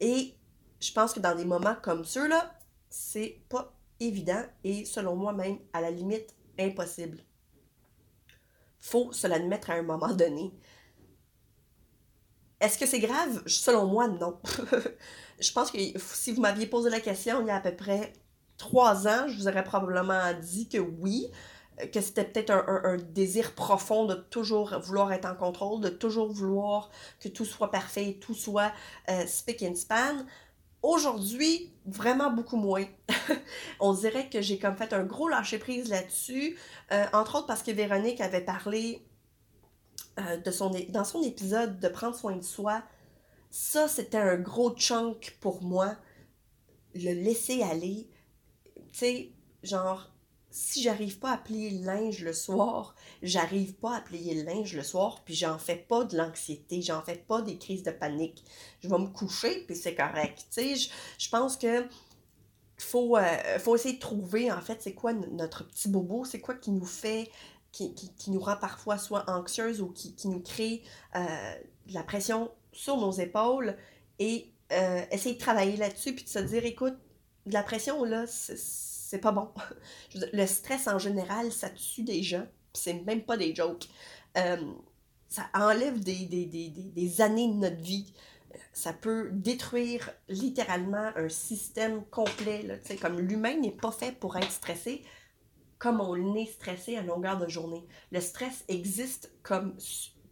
Et 0.00 0.34
je 0.80 0.92
pense 0.92 1.12
que 1.12 1.20
dans 1.20 1.34
des 1.34 1.44
moments 1.44 1.76
comme 1.82 2.04
ceux-là, 2.04 2.58
c'est 2.88 3.40
pas 3.48 3.72
évident 4.00 4.44
et 4.64 4.84
selon 4.84 5.16
moi 5.16 5.32
même, 5.32 5.58
à 5.72 5.80
la 5.80 5.90
limite, 5.90 6.34
impossible. 6.58 7.18
Faut 8.78 9.12
se 9.12 9.26
l'admettre 9.26 9.70
à 9.70 9.74
un 9.74 9.82
moment 9.82 10.12
donné. 10.14 10.52
Est-ce 12.60 12.78
que 12.78 12.86
c'est 12.86 13.00
grave? 13.00 13.42
Selon 13.46 13.86
moi, 13.86 14.08
non. 14.08 14.40
je 15.40 15.52
pense 15.52 15.70
que 15.70 15.78
si 15.98 16.32
vous 16.32 16.40
m'aviez 16.40 16.66
posé 16.66 16.88
la 16.88 17.00
question 17.00 17.42
il 17.42 17.48
y 17.48 17.50
a 17.50 17.56
à 17.56 17.60
peu 17.60 17.74
près 17.74 18.12
trois 18.56 19.06
ans, 19.06 19.28
je 19.28 19.36
vous 19.36 19.48
aurais 19.48 19.64
probablement 19.64 20.32
dit 20.40 20.68
que 20.68 20.78
oui 20.78 21.30
que 21.92 22.00
c'était 22.00 22.24
peut-être 22.24 22.50
un, 22.50 22.96
désir 22.96 23.54
profond 23.54 24.06
de 24.06 24.14
toujours 24.14 24.78
vouloir 24.80 25.12
être 25.12 25.26
en 25.26 25.34
contrôle, 25.34 25.80
de 25.80 25.88
toujours 25.88 26.32
vouloir 26.32 26.90
que 27.20 27.28
tout 27.28 27.44
soit 27.44 27.70
parfait, 27.70 28.18
tout 28.20 28.34
soit 28.34 28.72
euh, 29.10 29.26
speak 29.26 29.62
and 29.62 29.74
span. 29.74 30.24
Aujourd'hui, 30.82 31.72
vraiment 31.84 32.30
beaucoup 32.30 32.56
moins. 32.56 32.84
On 33.80 33.92
dirait 33.92 34.28
que 34.28 34.40
j'ai 34.40 34.58
comme 34.58 34.76
fait 34.76 34.92
un 34.92 35.04
gros 35.04 35.28
lâcher-prise 35.28 35.88
là-dessus, 35.88 36.56
euh, 36.92 37.04
entre 37.12 37.36
autres 37.36 37.46
parce 37.46 37.62
que 37.62 37.72
Véronique 37.72 38.20
avait 38.20 38.44
parlé 38.44 39.02
euh, 40.18 40.36
de 40.38 40.50
son, 40.50 40.74
dans 40.88 41.04
son 41.04 41.22
épisode 41.22 41.78
de 41.78 41.88
prendre 41.88 42.16
soin 42.16 42.36
de 42.36 42.42
soi. 42.42 42.82
Ça, 43.50 43.88
c'était 43.88 44.18
un 44.18 44.36
gros 44.36 44.74
chunk 44.74 45.36
pour 45.40 45.62
moi. 45.62 45.96
Le 46.94 47.12
laisser 47.12 47.62
aller. 47.62 48.08
Tu 48.74 48.98
sais, 48.98 49.32
genre, 49.62 50.10
si 50.56 50.82
j'arrive 50.82 51.18
pas 51.18 51.32
à 51.32 51.36
plier 51.36 51.68
le 51.68 51.84
linge 51.84 52.22
le 52.22 52.32
soir, 52.32 52.94
j'arrive 53.22 53.74
pas 53.74 53.96
à 53.96 54.00
plier 54.00 54.36
le 54.36 54.42
linge 54.44 54.74
le 54.74 54.82
soir, 54.82 55.22
puis 55.22 55.34
j'en 55.34 55.58
fais 55.58 55.76
pas 55.76 56.04
de 56.04 56.16
l'anxiété, 56.16 56.80
j'en 56.80 57.02
fais 57.02 57.16
pas 57.16 57.42
des 57.42 57.58
crises 57.58 57.82
de 57.82 57.90
panique. 57.90 58.42
Je 58.80 58.88
vais 58.88 58.98
me 58.98 59.08
coucher, 59.08 59.64
puis 59.66 59.76
c'est 59.76 59.94
correct. 59.94 60.46
Je, 60.56 61.28
pense 61.28 61.58
que 61.58 61.86
faut, 62.78 63.18
euh, 63.18 63.58
faut 63.58 63.76
essayer 63.76 63.96
de 63.96 64.00
trouver, 64.00 64.50
en 64.50 64.62
fait, 64.62 64.80
c'est 64.80 64.94
quoi 64.94 65.12
notre 65.12 65.68
petit 65.68 65.90
bobo, 65.90 66.24
c'est 66.24 66.40
quoi 66.40 66.54
qui 66.54 66.70
nous 66.70 66.86
fait, 66.86 67.30
qui, 67.70 67.92
nous 68.28 68.40
rend 68.40 68.56
parfois 68.56 68.96
soit 68.96 69.28
anxieuse 69.28 69.82
ou 69.82 69.88
qui, 69.88 70.16
nous 70.24 70.40
crée 70.40 70.82
euh, 71.16 71.54
de 71.86 71.92
la 71.92 72.02
pression 72.02 72.50
sur 72.72 72.96
nos 72.96 73.12
épaules, 73.12 73.76
et 74.18 74.50
euh, 74.72 75.02
essayer 75.10 75.34
de 75.34 75.40
travailler 75.40 75.76
là-dessus, 75.76 76.14
puis 76.14 76.24
de 76.24 76.30
se 76.30 76.38
dire, 76.38 76.64
écoute, 76.64 76.96
de 77.44 77.52
la 77.52 77.62
pression, 77.62 78.04
là, 78.04 78.26
c'est 78.26 78.56
c'est 79.06 79.18
pas 79.18 79.30
bon. 79.30 79.48
le 80.32 80.46
stress 80.46 80.88
en 80.88 80.98
général, 80.98 81.52
ça 81.52 81.70
tue 81.70 82.02
des 82.02 82.22
gens, 82.22 82.46
c'est 82.72 83.04
même 83.04 83.22
pas 83.22 83.36
des 83.36 83.54
jokes. 83.54 83.88
Euh, 84.36 84.56
ça 85.28 85.46
enlève 85.54 86.00
des, 86.00 86.26
des, 86.26 87.20
années 87.20 87.48
de 87.48 87.54
notre 87.54 87.80
vie. 87.80 88.12
Ça 88.72 88.92
peut 88.92 89.30
détruire 89.32 90.10
littéralement 90.28 91.10
un 91.14 91.28
système 91.28 92.04
complet. 92.06 92.62
Là, 92.62 92.74
comme 93.00 93.20
l'humain 93.20 93.56
n'est 93.56 93.70
pas 93.70 93.92
fait 93.92 94.12
pour 94.12 94.36
être 94.36 94.50
stressé 94.50 95.02
comme 95.78 96.00
on 96.00 96.34
est 96.34 96.46
stressé 96.46 96.96
à 96.96 97.02
longueur 97.02 97.38
de 97.38 97.48
journée. 97.48 97.84
Le 98.10 98.20
stress 98.20 98.64
existe 98.68 99.30
comme 99.42 99.76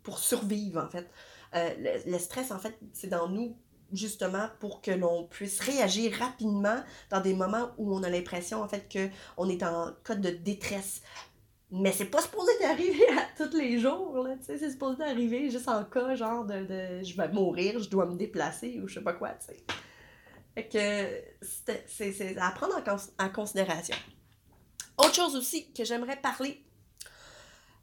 pour 0.03 0.19
survivre, 0.19 0.83
en 0.83 0.89
fait. 0.89 1.07
Euh, 1.55 2.01
le, 2.07 2.19
stress, 2.19 2.51
en 2.51 2.59
fait, 2.59 2.79
c'est 2.93 3.09
dans 3.09 3.29
nous 3.29 3.55
justement 3.97 4.49
pour 4.61 4.83
que 4.83 4.91
l'on 4.91 5.25
puisse 5.25 5.61
réagir 5.61 6.13
rapidement 6.19 6.83
dans 7.11 7.21
des 7.21 7.35
moments 7.35 7.71
où 7.79 7.95
on 7.95 8.03
a 8.03 8.11
l'impression 8.11 8.63
en 8.63 8.69
fait 8.69 8.89
que 8.89 9.09
on 9.37 9.49
est 9.49 9.63
en 9.63 9.93
cas 10.05 10.15
de 10.15 10.31
détresse. 10.31 11.03
Mais 11.71 11.93
c'est 11.93 12.07
pas 12.07 12.23
supposé 12.23 12.53
d'arriver 12.61 13.09
à 13.11 13.27
tous 13.37 13.57
les 13.57 13.81
jours, 13.81 14.23
là, 14.23 14.37
tu 14.37 14.45
sais, 14.45 14.59
c'est 14.59 14.71
supposé 14.71 14.99
d'arriver 14.99 15.51
juste 15.51 15.69
en 15.69 15.85
cas 15.85 16.15
genre 16.15 16.45
de, 16.45 16.65
de, 16.65 17.03
je 17.03 17.17
vais 17.17 17.29
mourir, 17.29 17.81
je 17.81 17.89
dois 17.89 18.07
me 18.07 18.17
déplacer 18.17 18.81
ou 18.83 18.89
je 18.89 18.95
sais 18.95 19.05
pas 19.05 19.15
quoi, 19.15 19.31
tu 19.31 19.47
sais. 19.47 19.65
Que 20.69 21.21
c'est 21.89 22.37
à 22.39 22.51
prendre 22.53 22.77
en, 22.77 23.25
en 23.25 23.29
considération. 23.29 23.97
Autre 24.99 25.15
chose 25.15 25.35
aussi 25.35 25.73
que 25.73 25.85
j'aimerais 25.85 26.17
parler. 26.17 26.65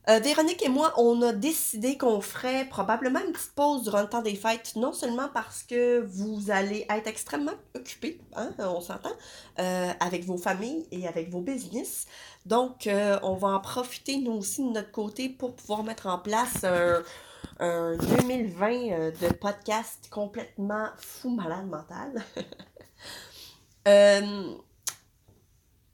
Euh, 0.10 0.20
Véronique 0.20 0.66
et 0.66 0.70
moi, 0.70 0.94
on 0.98 1.22
a 1.22 1.32
décidé 1.32 1.96
qu'on 1.96 2.22
ferait 2.22 2.66
probablement 2.66 3.20
une 3.20 3.34
petite 3.34 3.54
pause 3.54 3.84
durant 3.84 4.02
le 4.02 4.10
temps 4.10 4.24
des 4.24 4.34
fêtes, 4.34 4.76
non 4.76 4.94
seulement 4.94 5.30
parce 5.32 5.62
que 5.62 6.00
vous 6.00 6.50
allez 6.50 6.88
être 6.90 7.06
extrêmement 7.06 7.54
occupés, 7.76 8.20
hein, 8.36 8.52
on 8.58 8.82
s'entend, 8.82 9.12
euh, 9.60 9.92
avec 10.00 10.26
vos 10.26 10.38
familles 10.38 10.88
et 10.92 11.08
avec 11.08 11.30
vos 11.30 11.42
business. 11.42 12.08
Donc, 12.48 12.88
euh, 12.88 13.20
on 13.22 13.36
va 13.36 13.50
en 13.50 13.60
profiter, 13.60 14.18
nous 14.18 14.32
aussi, 14.32 14.64
de 14.64 14.72
notre 14.72 14.92
côté, 14.92 15.30
pour 15.30 15.56
pouvoir 15.56 15.84
mettre 15.84 16.08
en 16.08 16.18
place 16.18 16.64
un, 16.64 17.04
un 17.60 17.96
2020 17.96 18.72
euh, 18.72 19.12
de 19.12 19.28
podcast 19.34 20.08
complètement 20.10 20.88
fou, 20.98 21.30
malade 21.30 21.68
mental. 21.68 22.24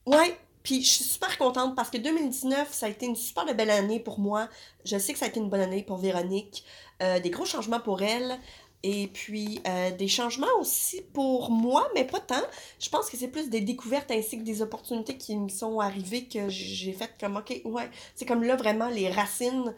ouais, 0.06 0.38
puis 0.68 0.84
je 0.84 0.90
suis 0.90 1.06
super 1.06 1.38
contente 1.38 1.78
parce 1.78 1.90
que 1.90 1.98
2019, 1.98 2.74
ça 2.74 2.88
a 2.88 2.90
été 2.90 3.06
une 3.06 3.16
super 3.16 3.46
belle 3.56 3.70
année 3.70 4.02
pour 4.02 4.20
moi. 4.20 4.50
Je 4.84 4.98
sais 4.98 5.14
que 5.14 5.20
ça 5.20 5.26
a 5.26 5.30
été 5.30 5.40
une 5.40 5.48
bonne 5.50 5.62
année 5.62 5.82
pour 5.82 5.96
Véronique. 5.98 6.66
Euh, 7.02 7.22
des 7.22 7.30
gros 7.30 7.46
changements 7.46 7.80
pour 7.80 8.02
elle. 8.02 8.38
Et 8.84 9.08
puis 9.08 9.62
euh, 9.66 9.92
des 9.92 10.10
changements 10.10 10.60
aussi 10.60 11.02
pour 11.14 11.52
moi, 11.52 11.88
mais 11.96 12.04
pas 12.04 12.20
tant. 12.20 12.44
Je 12.82 12.90
pense 12.90 13.10
que 13.10 13.16
c'est 13.16 13.30
plus 13.30 13.50
des 13.50 13.62
découvertes 13.62 14.12
ainsi 14.12 14.38
que 14.40 14.44
des 14.44 14.62
opportunités 14.62 15.18
qui 15.18 15.38
me 15.38 15.48
sont 15.48 15.80
arrivées 15.80 16.26
que 16.28 16.50
j'ai 16.50 16.92
fait 16.92 17.12
comme, 17.18 17.38
ok, 17.38 17.62
ouais. 17.64 17.90
C'est 18.16 18.26
comme 18.26 18.44
là, 18.44 18.58
vraiment, 18.58 18.90
les 18.90 19.10
racines 19.10 19.74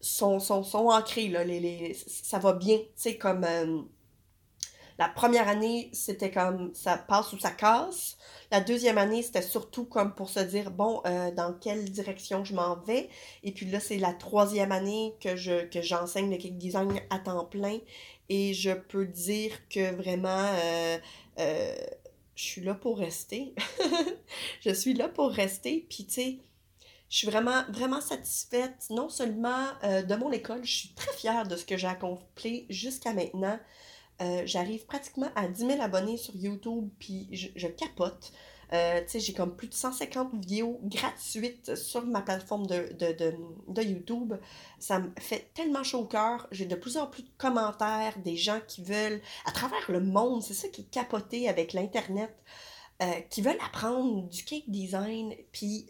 sont, 0.00 0.40
sont, 0.40 0.64
sont 0.64 0.88
ancrées, 0.88 1.28
là. 1.28 1.44
Les, 1.44 1.60
les, 1.60 1.94
ça 1.94 2.38
va 2.40 2.54
bien. 2.54 2.78
Sais, 2.96 3.16
comme. 3.16 3.44
euh, 3.44 3.82
la 5.00 5.08
première 5.08 5.48
année, 5.48 5.88
c'était 5.94 6.30
comme 6.30 6.74
ça 6.74 6.98
passe 6.98 7.32
ou 7.32 7.38
ça 7.38 7.50
casse. 7.50 8.18
La 8.50 8.60
deuxième 8.60 8.98
année, 8.98 9.22
c'était 9.22 9.40
surtout 9.40 9.86
comme 9.86 10.14
pour 10.14 10.28
se 10.28 10.40
dire, 10.40 10.70
bon, 10.70 11.00
euh, 11.06 11.30
dans 11.30 11.54
quelle 11.54 11.90
direction 11.90 12.44
je 12.44 12.54
m'en 12.54 12.76
vais. 12.76 13.08
Et 13.42 13.52
puis 13.52 13.64
là, 13.64 13.80
c'est 13.80 13.96
la 13.96 14.12
troisième 14.12 14.72
année 14.72 15.14
que 15.18 15.36
je 15.36 15.64
que 15.64 15.80
j'enseigne 15.80 16.30
le 16.30 16.36
cake 16.36 16.58
design 16.58 17.00
à 17.08 17.18
temps 17.18 17.46
plein. 17.46 17.78
Et 18.28 18.52
je 18.52 18.72
peux 18.72 19.06
dire 19.06 19.52
que 19.70 19.94
vraiment, 19.94 20.28
euh, 20.28 20.98
euh, 21.38 21.76
je 22.34 22.44
suis 22.44 22.60
là 22.60 22.74
pour 22.74 22.98
rester. 22.98 23.54
je 24.60 24.70
suis 24.70 24.92
là 24.92 25.08
pour 25.08 25.30
rester. 25.30 25.86
Puis, 25.88 26.04
tu 26.04 26.12
sais, 26.12 26.38
je 27.08 27.16
suis 27.16 27.26
vraiment, 27.26 27.62
vraiment 27.70 28.02
satisfaite, 28.02 28.88
non 28.90 29.08
seulement 29.08 29.64
de 29.82 30.14
mon 30.14 30.30
école, 30.30 30.62
je 30.62 30.76
suis 30.76 30.88
très 30.90 31.12
fière 31.14 31.48
de 31.48 31.56
ce 31.56 31.64
que 31.64 31.78
j'ai 31.78 31.88
accompli 31.88 32.66
jusqu'à 32.68 33.14
maintenant. 33.14 33.58
Euh, 34.20 34.42
J'arrive 34.44 34.84
pratiquement 34.86 35.30
à 35.34 35.48
10 35.48 35.66
000 35.66 35.80
abonnés 35.80 36.16
sur 36.16 36.34
YouTube, 36.36 36.88
puis 36.98 37.28
je, 37.32 37.66
capote. 37.68 38.32
Euh, 38.72 39.00
j'ai 39.12 39.32
comme 39.32 39.56
plus 39.56 39.66
de 39.66 39.74
150 39.74 40.32
vidéos 40.34 40.78
gratuites 40.84 41.74
sur 41.74 42.06
ma 42.06 42.20
plateforme 42.20 42.66
de, 42.66 42.92
de, 42.98 43.12
de, 43.12 43.34
de 43.68 43.82
YouTube. 43.82 44.34
Ça 44.78 45.00
me 45.00 45.10
fait 45.18 45.50
tellement 45.54 45.82
chaud 45.82 46.00
au 46.00 46.04
cœur. 46.04 46.46
J'ai 46.52 46.66
de 46.66 46.76
plus 46.76 46.96
en 46.96 47.06
plus 47.06 47.22
de 47.24 47.30
commentaires, 47.36 48.16
des 48.18 48.36
gens 48.36 48.60
qui 48.68 48.82
veulent, 48.82 49.20
à 49.44 49.52
travers 49.52 49.90
le 49.90 50.00
monde, 50.00 50.42
c'est 50.42 50.54
ça 50.54 50.68
qui 50.68 50.82
est 50.82 50.90
capoté 50.90 51.48
avec 51.48 51.72
l'Internet, 51.72 52.32
euh, 53.02 53.06
qui 53.30 53.42
veulent 53.42 53.60
apprendre 53.64 54.28
du 54.28 54.44
cake 54.44 54.68
design. 54.70 55.34
Puis 55.50 55.88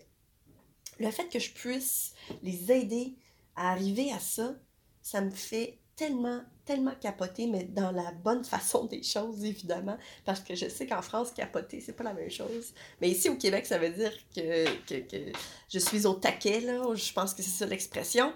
le 1.00 1.10
fait 1.10 1.28
que 1.28 1.38
je 1.38 1.52
puisse 1.52 2.14
les 2.42 2.70
aider 2.70 3.16
à 3.56 3.72
arriver 3.72 4.12
à 4.12 4.20
ça, 4.20 4.54
ça 5.02 5.20
me 5.20 5.30
fait 5.30 5.78
tellement, 5.96 6.40
tellement 6.70 6.94
capoter, 7.00 7.48
mais 7.48 7.64
dans 7.64 7.90
la 7.90 8.12
bonne 8.12 8.44
façon 8.44 8.84
des 8.84 9.02
choses, 9.02 9.44
évidemment, 9.44 9.96
parce 10.24 10.38
que 10.38 10.54
je 10.54 10.68
sais 10.68 10.86
qu'en 10.86 11.02
France, 11.02 11.32
capoter, 11.32 11.80
c'est 11.80 11.94
pas 11.94 12.04
la 12.04 12.12
même 12.12 12.30
chose. 12.30 12.72
Mais 13.00 13.10
ici, 13.10 13.28
au 13.28 13.34
Québec, 13.34 13.66
ça 13.66 13.76
veut 13.78 13.90
dire 13.90 14.12
que, 14.36 14.66
que, 14.86 15.00
que 15.00 15.32
je 15.68 15.78
suis 15.80 16.06
au 16.06 16.14
taquet, 16.14 16.60
là, 16.60 16.80
je 16.94 17.12
pense 17.12 17.34
que 17.34 17.42
c'est 17.42 17.50
ça 17.50 17.66
l'expression. 17.66 18.32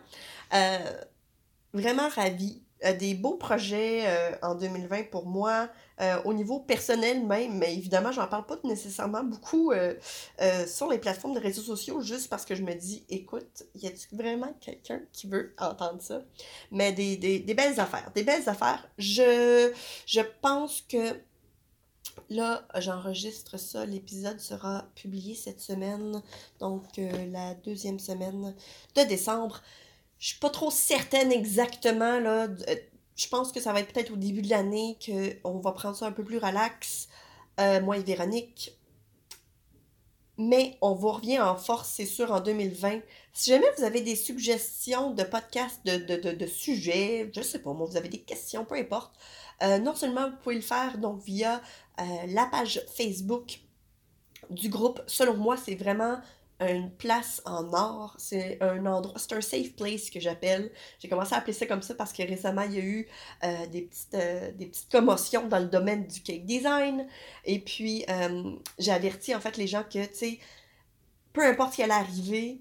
Euh, 0.52 0.78
vraiment 1.72 2.08
ravie. 2.08 2.60
Euh, 2.84 2.92
des 2.92 3.14
beaux 3.14 3.36
projets 3.36 4.02
euh, 4.06 4.32
en 4.42 4.56
2020 4.56 5.04
pour 5.10 5.26
moi, 5.26 5.68
euh, 6.00 6.20
au 6.24 6.34
niveau 6.34 6.58
personnel 6.58 7.24
même, 7.24 7.56
mais 7.56 7.72
évidemment, 7.72 8.10
j'en 8.10 8.26
parle 8.26 8.46
pas 8.46 8.56
nécessairement 8.64 9.22
beaucoup 9.22 9.70
euh, 9.70 9.94
euh, 10.40 10.66
sur 10.66 10.90
les 10.90 10.98
plateformes 10.98 11.34
de 11.34 11.40
réseaux 11.40 11.62
sociaux, 11.62 12.00
juste 12.00 12.28
parce 12.28 12.44
que 12.44 12.56
je 12.56 12.62
me 12.62 12.74
dis, 12.74 13.04
écoute, 13.08 13.62
y 13.76 13.86
a-t-il 13.86 14.18
vraiment 14.18 14.52
quelqu'un 14.60 15.02
qui 15.12 15.28
veut 15.28 15.54
entendre 15.56 16.02
ça? 16.02 16.22
Mais 16.72 16.92
des, 16.92 17.16
belles 17.54 17.78
affaires, 17.78 18.10
des 18.12 18.24
belles 18.24 18.48
affaires. 18.48 18.88
Je, 18.98 19.72
pense 20.42 20.80
que 20.80 21.16
là, 22.28 22.66
j'enregistre 22.78 23.56
ça, 23.56 23.86
l'épisode 23.86 24.40
sera 24.40 24.86
publié 24.96 25.36
cette 25.36 25.60
semaine, 25.60 26.22
donc 26.58 26.84
la 26.96 27.54
deuxième 27.54 28.00
semaine 28.00 28.52
de 28.96 29.02
décembre. 29.02 29.62
Je 30.18 30.28
suis 30.30 30.38
pas 30.40 30.50
trop 30.50 30.72
certaine 30.72 31.30
exactement, 31.30 32.18
là. 32.18 32.48
Je 33.16 33.28
pense 33.28 33.52
que 33.52 33.60
ça 33.60 33.72
va 33.72 33.80
être 33.80 33.92
peut-être 33.92 34.12
au 34.12 34.16
début 34.16 34.42
de 34.42 34.50
l'année 34.50 34.98
qu'on 35.04 35.58
va 35.58 35.72
prendre 35.72 35.96
ça 35.96 36.06
un 36.06 36.12
peu 36.12 36.24
plus 36.24 36.38
relax, 36.38 37.08
euh, 37.60 37.80
moi 37.80 37.96
et 37.98 38.02
Véronique. 38.02 38.76
Mais 40.36 40.76
on 40.80 40.94
vous 40.94 41.12
revient 41.12 41.38
en 41.38 41.56
force, 41.56 41.88
c'est 41.90 42.06
sûr, 42.06 42.32
en 42.32 42.40
2020. 42.40 43.00
Si 43.32 43.50
jamais 43.50 43.66
vous 43.78 43.84
avez 43.84 44.00
des 44.00 44.16
suggestions 44.16 45.12
de 45.12 45.22
podcasts, 45.22 45.84
de, 45.86 46.46
sujets, 46.46 47.30
je 47.34 47.40
sais 47.40 47.60
pas, 47.60 47.72
vous 47.72 47.96
avez 47.96 48.08
des 48.08 48.20
questions, 48.20 48.64
peu 48.64 48.74
importe, 48.74 49.14
euh, 49.62 49.78
non 49.78 49.94
seulement 49.94 50.30
vous 50.30 50.36
pouvez 50.42 50.56
le 50.56 50.60
faire 50.60 50.98
donc 50.98 51.22
via 51.22 51.62
euh, 52.00 52.04
la 52.28 52.46
page 52.46 52.82
Facebook 52.96 53.60
du 54.50 54.68
groupe. 54.68 55.00
Selon 55.06 55.36
moi, 55.36 55.56
c'est 55.56 55.76
vraiment 55.76 56.18
une 56.72 56.90
place 56.90 57.42
en 57.44 57.72
or. 57.72 58.14
C'est 58.18 58.58
un 58.60 58.84
endroit, 58.86 59.18
c'est 59.18 59.34
un 59.34 59.40
safe 59.40 59.74
place 59.74 60.10
que 60.10 60.20
j'appelle. 60.20 60.70
J'ai 60.98 61.08
commencé 61.08 61.34
à 61.34 61.38
appeler 61.38 61.52
ça 61.52 61.66
comme 61.66 61.82
ça 61.82 61.94
parce 61.94 62.12
que 62.12 62.22
récemment, 62.22 62.62
il 62.62 62.74
y 62.74 62.78
a 62.78 62.84
eu 62.84 63.08
euh, 63.44 63.66
des, 63.66 63.82
petites, 63.82 64.14
euh, 64.14 64.52
des 64.52 64.66
petites 64.66 64.90
commotions 64.90 65.46
dans 65.48 65.58
le 65.58 65.66
domaine 65.66 66.06
du 66.06 66.22
cake 66.22 66.46
design. 66.46 67.06
Et 67.44 67.58
puis, 67.58 68.04
euh, 68.08 68.52
j'ai 68.78 68.92
averti 68.92 69.34
en 69.34 69.40
fait 69.40 69.56
les 69.56 69.66
gens 69.66 69.84
que, 69.84 70.04
tu 70.06 70.14
sais, 70.14 70.38
peu 71.32 71.44
importe 71.44 71.72
ce 71.72 71.76
qui 71.76 71.82
allait 71.82 71.94
arriver, 71.94 72.60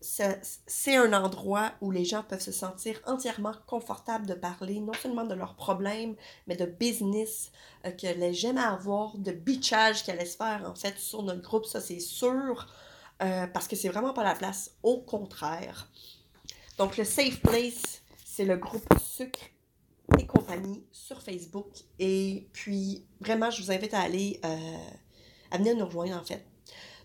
c'est 0.00 0.96
un 0.96 1.12
endroit 1.12 1.72
où 1.80 1.90
les 1.90 2.04
gens 2.04 2.22
peuvent 2.22 2.40
se 2.40 2.52
sentir 2.52 3.00
entièrement 3.06 3.54
confortables 3.66 4.26
de 4.26 4.34
parler, 4.34 4.80
non 4.80 4.92
seulement 4.92 5.24
de 5.24 5.34
leurs 5.34 5.54
problèmes, 5.54 6.14
mais 6.46 6.56
de 6.56 6.66
business, 6.66 7.50
euh, 7.84 7.90
que 7.90 8.06
les 8.06 8.46
avoir, 8.58 9.16
de 9.18 9.32
bitchage 9.32 10.04
qui 10.04 10.10
allait 10.10 10.26
se 10.26 10.36
faire 10.36 10.64
en 10.66 10.74
fait 10.74 10.98
sur 10.98 11.22
notre 11.22 11.42
groupe, 11.42 11.66
ça 11.66 11.80
c'est 11.80 12.00
sûr, 12.00 12.68
euh, 13.22 13.46
parce 13.46 13.68
que 13.68 13.76
c'est 13.76 13.88
vraiment 13.88 14.12
pas 14.12 14.24
la 14.24 14.34
place, 14.34 14.72
au 14.82 15.00
contraire. 15.00 15.90
Donc 16.78 16.96
le 16.96 17.04
Safe 17.04 17.40
Place, 17.40 18.02
c'est 18.24 18.44
le 18.44 18.56
groupe 18.56 18.86
Sucre 19.00 19.40
et 20.18 20.26
compagnie 20.26 20.84
sur 20.92 21.22
Facebook. 21.22 21.68
Et 21.98 22.48
puis, 22.52 23.06
vraiment, 23.20 23.50
je 23.50 23.62
vous 23.62 23.72
invite 23.72 23.94
à 23.94 24.00
aller, 24.00 24.40
euh, 24.44 24.76
à 25.50 25.58
venir 25.58 25.76
nous 25.76 25.86
rejoindre 25.86 26.16
en 26.16 26.24
fait. 26.24 26.44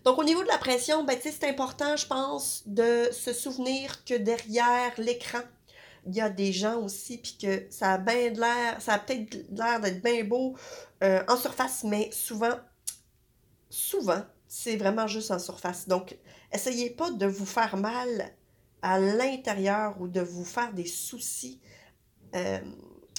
Donc, 0.04 0.18
au 0.18 0.24
niveau 0.24 0.42
de 0.42 0.48
la 0.48 0.58
pression, 0.58 1.04
ben, 1.04 1.16
c'est 1.22 1.44
important, 1.44 1.96
je 1.96 2.06
pense, 2.06 2.64
de 2.66 3.08
se 3.12 3.32
souvenir 3.32 4.04
que 4.04 4.14
derrière 4.14 4.92
l'écran, 4.98 5.38
il 6.06 6.16
y 6.16 6.20
a 6.20 6.28
des 6.28 6.52
gens 6.52 6.80
aussi, 6.80 7.18
puis 7.18 7.38
que 7.40 7.66
ça 7.70 7.92
a 7.92 7.98
bien 7.98 8.32
de 8.32 8.40
l'air, 8.40 8.80
ça 8.80 8.94
a 8.94 8.98
peut-être 8.98 9.36
l'air 9.52 9.80
d'être 9.80 10.02
bien 10.02 10.24
beau 10.24 10.56
euh, 11.04 11.22
en 11.28 11.36
surface, 11.36 11.84
mais 11.84 12.10
souvent, 12.10 12.58
souvent, 13.70 14.22
c'est 14.54 14.76
vraiment 14.76 15.06
juste 15.06 15.30
en 15.30 15.38
surface. 15.38 15.88
Donc, 15.88 16.18
essayez 16.52 16.90
pas 16.90 17.10
de 17.10 17.24
vous 17.24 17.46
faire 17.46 17.78
mal 17.78 18.34
à 18.82 19.00
l'intérieur 19.00 19.98
ou 19.98 20.08
de 20.08 20.20
vous 20.20 20.44
faire 20.44 20.74
des 20.74 20.84
soucis 20.84 21.58
euh, 22.34 22.60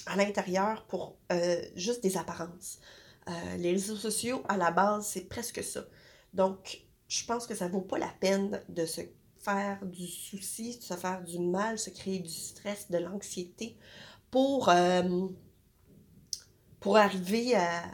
à 0.05 0.15
l'intérieur 0.15 0.85
pour 0.85 1.17
euh, 1.31 1.59
juste 1.75 2.03
des 2.03 2.17
apparences. 2.17 2.77
Euh, 3.27 3.57
les 3.57 3.71
réseaux 3.71 3.95
sociaux, 3.95 4.43
à 4.47 4.57
la 4.57 4.69
base, 4.69 5.07
c'est 5.07 5.27
presque 5.27 5.63
ça. 5.63 5.83
Donc, 6.35 6.83
je 7.07 7.25
pense 7.25 7.47
que 7.47 7.55
ça 7.55 7.67
vaut 7.67 7.81
pas 7.81 7.97
la 7.97 8.13
peine 8.19 8.61
de 8.69 8.85
se 8.85 9.01
faire 9.39 9.83
du 9.83 10.05
souci, 10.05 10.77
de 10.77 10.83
se 10.83 10.93
faire 10.93 11.23
du 11.23 11.39
mal, 11.39 11.79
se 11.79 11.89
créer 11.89 12.19
du 12.19 12.29
stress, 12.29 12.91
de 12.91 12.99
l'anxiété 12.99 13.75
pour, 14.29 14.69
arriver 16.95 17.55
à 17.55 17.85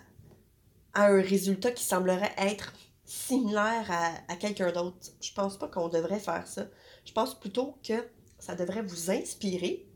un 0.94 1.22
résultat 1.22 1.72
qui 1.72 1.86
semblerait 1.86 2.36
être 2.38 2.74
similaire 3.10 3.90
à, 3.90 4.14
à 4.32 4.36
quelqu'un 4.36 4.72
d'autre. 4.72 4.98
Je 5.20 5.34
pense 5.34 5.58
pas 5.58 5.68
qu'on 5.68 5.90
devrait 5.90 6.20
faire 6.20 6.48
ça. 6.48 6.68
Je 7.06 7.12
pense 7.12 7.40
plutôt 7.40 7.78
que 7.84 8.08
ça 8.38 8.56
devrait 8.56 8.84
vous 8.84 9.10
inspirer 9.10 9.88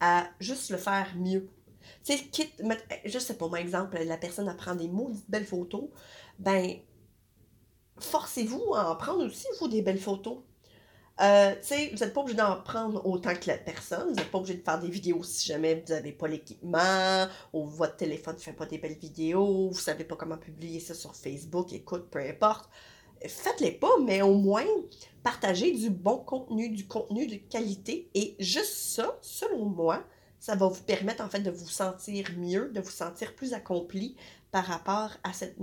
à 0.00 0.28
juste 0.40 0.70
le 0.70 0.78
faire 0.78 1.14
mieux. 1.16 1.48
Tu 2.04 2.16
sais, 2.16 2.24
quitte, 2.24 2.62
je 3.04 3.18
sais 3.18 3.34
pas, 3.34 3.48
moi, 3.48 3.60
exemple, 3.60 3.98
la 3.98 4.16
personne 4.16 4.48
à 4.48 4.54
prendre 4.54 4.80
des 4.80 4.88
maudites 4.88 5.30
belles 5.30 5.46
photos, 5.46 5.88
ben, 6.38 6.78
forcez-vous 7.98 8.74
à 8.74 8.90
en 8.90 8.96
prendre 8.96 9.24
aussi, 9.24 9.46
vous, 9.60 9.68
des 9.68 9.82
belles 9.82 10.00
photos. 10.00 10.38
Euh, 11.20 11.54
vous 11.60 11.98
n'êtes 11.98 12.14
pas 12.14 12.20
obligé 12.22 12.38
d'en 12.38 12.62
prendre 12.62 13.04
autant 13.06 13.34
que 13.34 13.48
la 13.48 13.58
personne, 13.58 14.08
vous 14.08 14.14
n'êtes 14.14 14.30
pas 14.30 14.38
obligé 14.38 14.54
de 14.54 14.62
faire 14.62 14.78
des 14.78 14.88
vidéos 14.88 15.22
si 15.22 15.48
jamais 15.48 15.74
vous 15.74 15.92
n'avez 15.92 16.12
pas 16.12 16.28
l'équipement, 16.28 17.26
ou 17.52 17.66
votre 17.66 17.96
téléphone 17.96 18.36
ne 18.36 18.40
fait 18.40 18.54
pas 18.54 18.64
des 18.64 18.78
belles 18.78 18.98
vidéos, 18.98 19.68
vous 19.68 19.78
savez 19.78 20.04
pas 20.04 20.16
comment 20.16 20.38
publier 20.38 20.80
ça 20.80 20.94
sur 20.94 21.14
Facebook, 21.14 21.72
écoute, 21.74 22.08
peu 22.10 22.20
importe. 22.20 22.70
faites-les 23.26 23.72
pas, 23.72 23.98
mais 24.02 24.22
au 24.22 24.34
moins 24.34 24.64
partagez 25.22 25.72
du 25.72 25.90
bon 25.90 26.18
contenu, 26.18 26.70
du 26.70 26.86
contenu 26.86 27.26
de 27.26 27.36
qualité. 27.36 28.08
Et 28.14 28.34
juste 28.38 28.76
ça, 28.76 29.18
selon 29.20 29.66
moi, 29.66 30.02
ça 30.38 30.54
va 30.54 30.68
vous 30.68 30.82
permettre 30.82 31.22
en 31.22 31.28
fait 31.28 31.40
de 31.40 31.50
vous 31.50 31.68
sentir 31.68 32.26
mieux, 32.38 32.70
de 32.70 32.80
vous 32.80 32.90
sentir 32.90 33.34
plus 33.34 33.52
accompli 33.52 34.16
par 34.50 34.64
rapport 34.64 35.10
à 35.22 35.34
cette 35.34 35.56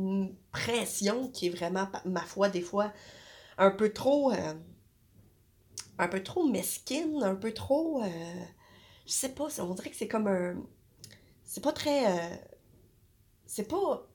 pression 0.52 1.30
qui 1.30 1.48
est 1.48 1.50
vraiment, 1.50 1.88
ma 2.06 2.22
foi, 2.22 2.50
des 2.50 2.62
fois 2.62 2.94
un 3.58 3.72
peu 3.72 3.92
trop, 3.92 4.32
euh, 4.32 4.54
un 6.00 6.08
peu 6.08 6.24
trop 6.24 6.46
mesquine, 6.46 7.24
un 7.24 7.36
peu 7.36 7.54
trop, 7.54 8.02
euh, 8.04 8.08
je 9.06 9.12
sais 9.12 9.30
pas, 9.30 9.48
on 9.60 9.74
dirait 9.74 9.90
que 9.90 9.96
c'est 9.96 10.08
comme 10.08 10.28
un, 10.28 10.56
c'est 11.44 11.64
pas 11.64 11.74
très, 11.74 12.06
euh, 12.06 12.36
c'est 13.46 13.68
pas, 13.68 14.08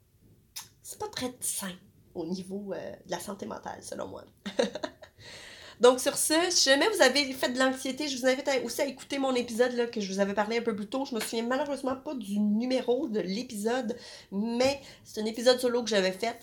c'est 0.83 0.99
pas 0.99 1.09
très 1.09 1.35
sain 1.40 1.73
au 2.14 2.27
niveau 2.27 2.75
de 2.75 3.11
la 3.11 3.18
santé 3.18 3.47
mentale, 3.47 3.83
selon 3.83 4.09
moi. 4.09 4.25
Donc, 5.83 5.99
sur 5.99 6.16
ce, 6.16 6.35
si 6.51 6.71
jamais 6.71 6.88
vous 6.90 7.03
avez 7.03 7.33
fait 7.33 7.49
de 7.49 7.59
l'anxiété, 7.59 8.07
je 8.07 8.16
vous 8.16 8.27
invite 8.27 8.49
aussi 8.64 8.83
à 8.83 8.87
écouter 8.87 9.18
mon 9.18 9.35
épisode 9.35 9.73
là, 9.73 9.87
que 9.87 10.01
je 10.01 10.12
vous 10.12 10.21
avais 10.21 10.33
parlé 10.33 10.59
un 10.59 10.62
peu 10.62 10.77
plus 10.77 10.87
tôt. 10.87 11.05
Je 11.05 11.12
me 11.12 11.18
souviens 11.18 11.42
malheureusement 11.42 11.97
pas 11.97 12.14
du 12.14 12.38
numéro 12.38 13.09
de 13.09 13.18
l'épisode, 13.18 13.97
mais 14.31 14.81
c'est 15.03 15.21
un 15.21 15.25
épisode 15.25 15.59
solo 15.59 15.83
que 15.83 15.90
j'avais 15.90 16.12
fait. 16.12 16.38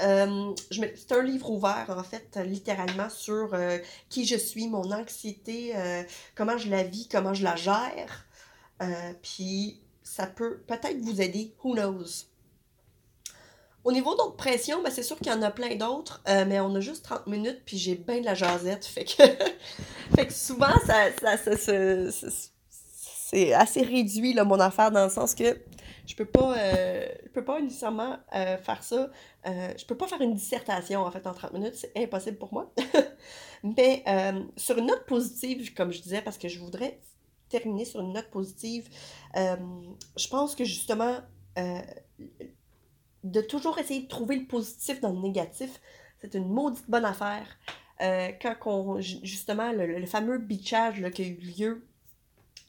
Euh, 0.00 0.54
c'est 0.70 1.12
un 1.12 1.22
livre 1.22 1.50
ouvert, 1.50 1.86
en 1.88 2.02
fait, 2.02 2.38
littéralement, 2.44 3.10
sur 3.10 3.54
euh, 3.54 3.78
qui 4.08 4.26
je 4.26 4.36
suis, 4.36 4.68
mon 4.68 4.92
anxiété, 4.92 5.72
euh, 5.74 6.02
comment 6.34 6.56
je 6.56 6.70
la 6.70 6.84
vis, 6.84 7.08
comment 7.08 7.34
je 7.34 7.44
la 7.44 7.56
gère. 7.56 8.26
Puis, 9.22 9.80
ça 10.04 10.26
peut 10.26 10.58
peut-être 10.66 11.00
vous 11.00 11.20
aider, 11.20 11.52
who 11.64 11.74
knows. 11.74 12.26
Au 13.82 13.90
niveau 13.90 14.14
d'autres 14.14 14.36
pressions, 14.36 14.82
ben 14.82 14.90
c'est 14.90 15.02
sûr 15.02 15.16
qu'il 15.18 15.32
y 15.32 15.34
en 15.34 15.42
a 15.42 15.50
plein 15.50 15.74
d'autres, 15.74 16.22
mais 16.26 16.60
on 16.60 16.72
a 16.76 16.80
juste 16.80 17.04
30 17.04 17.26
minutes, 17.26 17.62
puis 17.64 17.76
j'ai 17.76 17.96
bien 17.96 18.20
de 18.20 18.24
la 18.24 18.34
jasette. 18.34 18.84
Fait 18.86 19.04
que, 19.04 19.24
fait 20.14 20.26
que 20.26 20.32
souvent, 20.32 20.78
ça, 20.86 21.08
c'est 23.30 23.52
assez 23.52 23.82
réduit, 23.82 24.32
là, 24.32 24.44
mon 24.44 24.60
affaire, 24.60 24.92
dans 24.92 25.04
le 25.04 25.10
sens 25.10 25.34
que 25.34 25.58
je 26.08 26.16
peux 26.16 26.24
pas, 26.24 26.56
euh, 26.58 27.06
je 27.24 27.28
peux 27.28 27.44
pas 27.44 27.60
nécessairement 27.60 28.16
euh, 28.34 28.56
faire 28.56 28.82
ça. 28.82 29.10
je 29.44 29.84
peux 29.86 29.96
pas 29.96 30.08
faire 30.08 30.20
une 30.20 30.34
dissertation, 30.34 31.02
en 31.02 31.10
fait, 31.10 31.26
en 31.26 31.34
30 31.34 31.52
minutes. 31.52 31.74
C'est 31.74 31.92
impossible 31.96 32.38
pour 32.38 32.52
moi. 32.52 32.72
mais 33.62 34.04
sur 34.56 34.78
une 34.78 34.86
note 34.86 35.04
positive, 35.06 35.74
comme 35.74 35.92
je 35.92 36.00
disais, 36.00 36.22
parce 36.22 36.38
que 36.38 36.48
je 36.48 36.58
voudrais 36.58 36.98
terminer 37.48 37.84
sur 37.84 38.00
une 38.00 38.12
note 38.12 38.30
positive, 38.30 38.88
je 39.34 40.28
pense 40.28 40.54
que 40.54 40.64
justement 40.64 41.18
de 43.24 43.40
toujours 43.40 43.78
essayer 43.78 44.02
de 44.02 44.08
trouver 44.08 44.36
le 44.36 44.46
positif 44.46 45.00
dans 45.00 45.12
le 45.12 45.18
négatif, 45.18 45.80
c'est 46.20 46.34
une 46.34 46.48
maudite 46.48 46.88
bonne 46.88 47.04
affaire. 47.04 47.46
Euh, 48.00 48.30
quand 48.40 48.54
on, 48.66 49.00
justement, 49.00 49.72
le, 49.72 50.06
fameux 50.06 50.38
beachage 50.38 51.04
qui 51.10 51.22
a 51.22 51.26
eu 51.26 51.34
lieu 51.34 51.87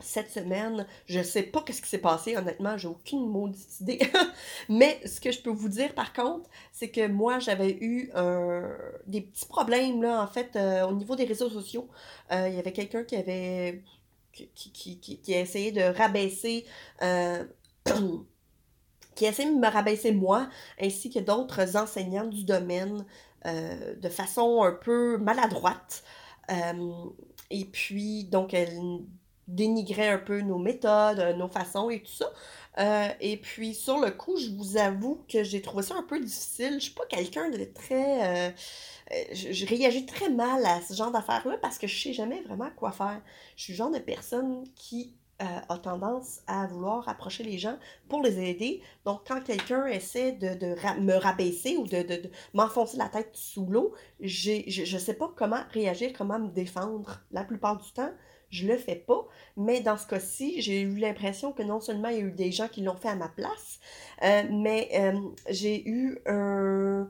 cette 0.02 0.32
semaine, 0.32 0.86
je 1.06 1.22
sais 1.22 1.44
pas 1.44 1.62
qu'est-ce 1.62 1.82
qui 1.82 1.90
s'est 1.90 1.98
passé, 1.98 2.36
honnêtement, 2.38 2.78
j'ai 2.78 2.88
aucune 2.88 3.28
maudite 3.28 3.80
idée. 3.82 4.00
Mais 4.70 5.00
ce 5.06 5.20
que 5.20 5.32
je 5.32 5.42
peux 5.42 5.50
vous 5.50 5.70
dire 5.70 5.94
par 5.94 6.14
contre, 6.14 6.50
c'est 6.72 6.90
que 6.90 7.08
moi 7.08 7.40
j'avais 7.40 7.78
eu 7.82 8.12
des 9.08 9.22
petits 9.22 9.46
problèmes 9.46 10.02
là, 10.02 10.22
en 10.22 10.28
fait, 10.28 10.56
euh, 10.56 10.88
au 10.88 10.94
niveau 10.94 11.16
des 11.16 11.26
réseaux 11.26 11.50
sociaux. 11.50 11.88
Euh, 12.32 12.48
il 12.50 12.56
y 12.56 12.60
avait 12.60 12.74
quelqu'un 12.74 13.04
qui 13.04 13.16
avait 13.16 13.84
qui, 14.32 14.72
qui, 14.72 15.00
qui, 15.00 15.36
a 15.36 15.42
essayé 15.42 15.72
de 15.72 15.82
rabaisser 15.82 16.66
qui 19.20 19.26
essaie 19.26 19.46
de 19.46 19.60
me 19.60 19.68
rabaisser 19.68 20.14
moi, 20.14 20.48
ainsi 20.80 21.10
que 21.10 21.20
d'autres 21.20 21.76
enseignants 21.76 22.28
du 22.28 22.46
domaine 22.46 23.06
euh, 23.46 23.96
de 23.96 24.08
façon 24.08 24.64
un 24.64 24.72
peu 24.72 25.18
maladroite. 25.18 26.04
Euh, 26.50 27.06
et 27.50 27.66
puis, 27.66 28.24
donc, 28.24 28.54
elle 28.54 28.80
dénigrait 29.50 30.10
un 30.10 30.18
peu 30.18 30.42
nos 30.42 30.58
méthodes, 30.58 31.36
nos 31.38 31.48
façons 31.48 31.90
et 31.90 32.02
tout 32.02 32.12
ça. 32.12 32.32
Euh, 32.80 33.10
et 33.20 33.38
puis, 33.38 33.74
sur 33.74 34.00
le 34.00 34.12
coup, 34.12 34.38
je 34.38 34.50
vous 34.52 34.78
avoue 34.78 35.24
que 35.28 35.44
j'ai 35.44 35.62
trouvé 35.62 35.84
ça 35.84 35.96
un 35.96 36.04
peu 36.04 36.20
difficile. 36.20 36.76
Je 36.76 36.86
suis 36.86 36.94
pas 36.94 37.06
quelqu'un 37.10 37.50
de 37.50 37.64
très... 37.66 38.56
je, 39.34 39.52
je, 39.52 39.66
réagis 39.66 40.06
très 40.06 40.30
mal 40.30 40.66
à 40.66 40.82
ce 40.82 40.94
genre 40.94 41.12
d'affaires-là 41.12 41.58
parce 41.62 41.78
que 41.78 41.88
je 41.88 42.02
sais 42.02 42.14
jamais 42.14 42.42
vraiment 42.42 42.70
quoi 42.76 42.92
faire. 42.92 43.22
Je 43.56 43.64
suis 43.64 43.74
le 43.74 43.78
genre 43.78 43.92
de 43.92 44.00
personne 44.00 44.64
qui 44.76 45.14
euh, 45.42 45.46
a 45.70 45.78
tendance 45.78 46.42
à 46.48 46.68
vouloir 46.68 47.08
approcher 47.08 47.46
les 47.46 47.58
gens 47.58 47.78
pour 48.10 48.22
les 48.22 48.42
aider. 48.42 48.82
Donc, 49.06 49.22
quand 49.26 49.42
quelqu'un 49.42 49.86
essaie 49.86 50.34
de, 50.34 50.76
me 51.00 51.14
rabaisser 51.14 51.78
ou 51.78 51.88
de, 51.88 52.30
m'enfoncer 52.54 52.98
la 52.98 53.08
tête 53.08 53.30
sous 53.32 53.66
l'eau, 53.66 53.94
je 54.20 54.82
ne 54.82 55.00
sais 55.00 55.14
pas 55.14 55.32
comment 55.38 55.62
réagir, 55.72 56.12
comment 56.18 56.40
me 56.40 56.50
défendre. 56.50 57.22
La 57.32 57.46
plupart 57.46 57.78
du 57.78 57.90
temps, 57.94 58.12
je 58.50 58.68
le 58.68 58.78
fais 58.78 58.96
pas. 58.96 59.26
Mais 59.58 59.82
dans 59.82 59.98
ce 59.98 60.08
cas-ci, 60.08 60.62
j'ai 60.62 60.82
eu 60.82 60.96
l'impression 60.96 61.52
que 61.54 61.64
non 61.64 61.80
seulement 61.80 62.10
il 62.10 62.16
y 62.16 62.22
a 62.22 62.24
eu 62.24 62.32
des 62.32 62.52
gens 62.52 62.68
qui 62.68 62.82
l'ont 62.82 62.96
fait 62.96 63.10
à 63.10 63.16
ma 63.16 63.30
place, 63.30 63.80
euh, 64.24 64.44
mais 64.52 64.90
euh, 64.94 65.20
j'ai 65.50 65.88
eu 65.88 66.20
un. 66.26 67.10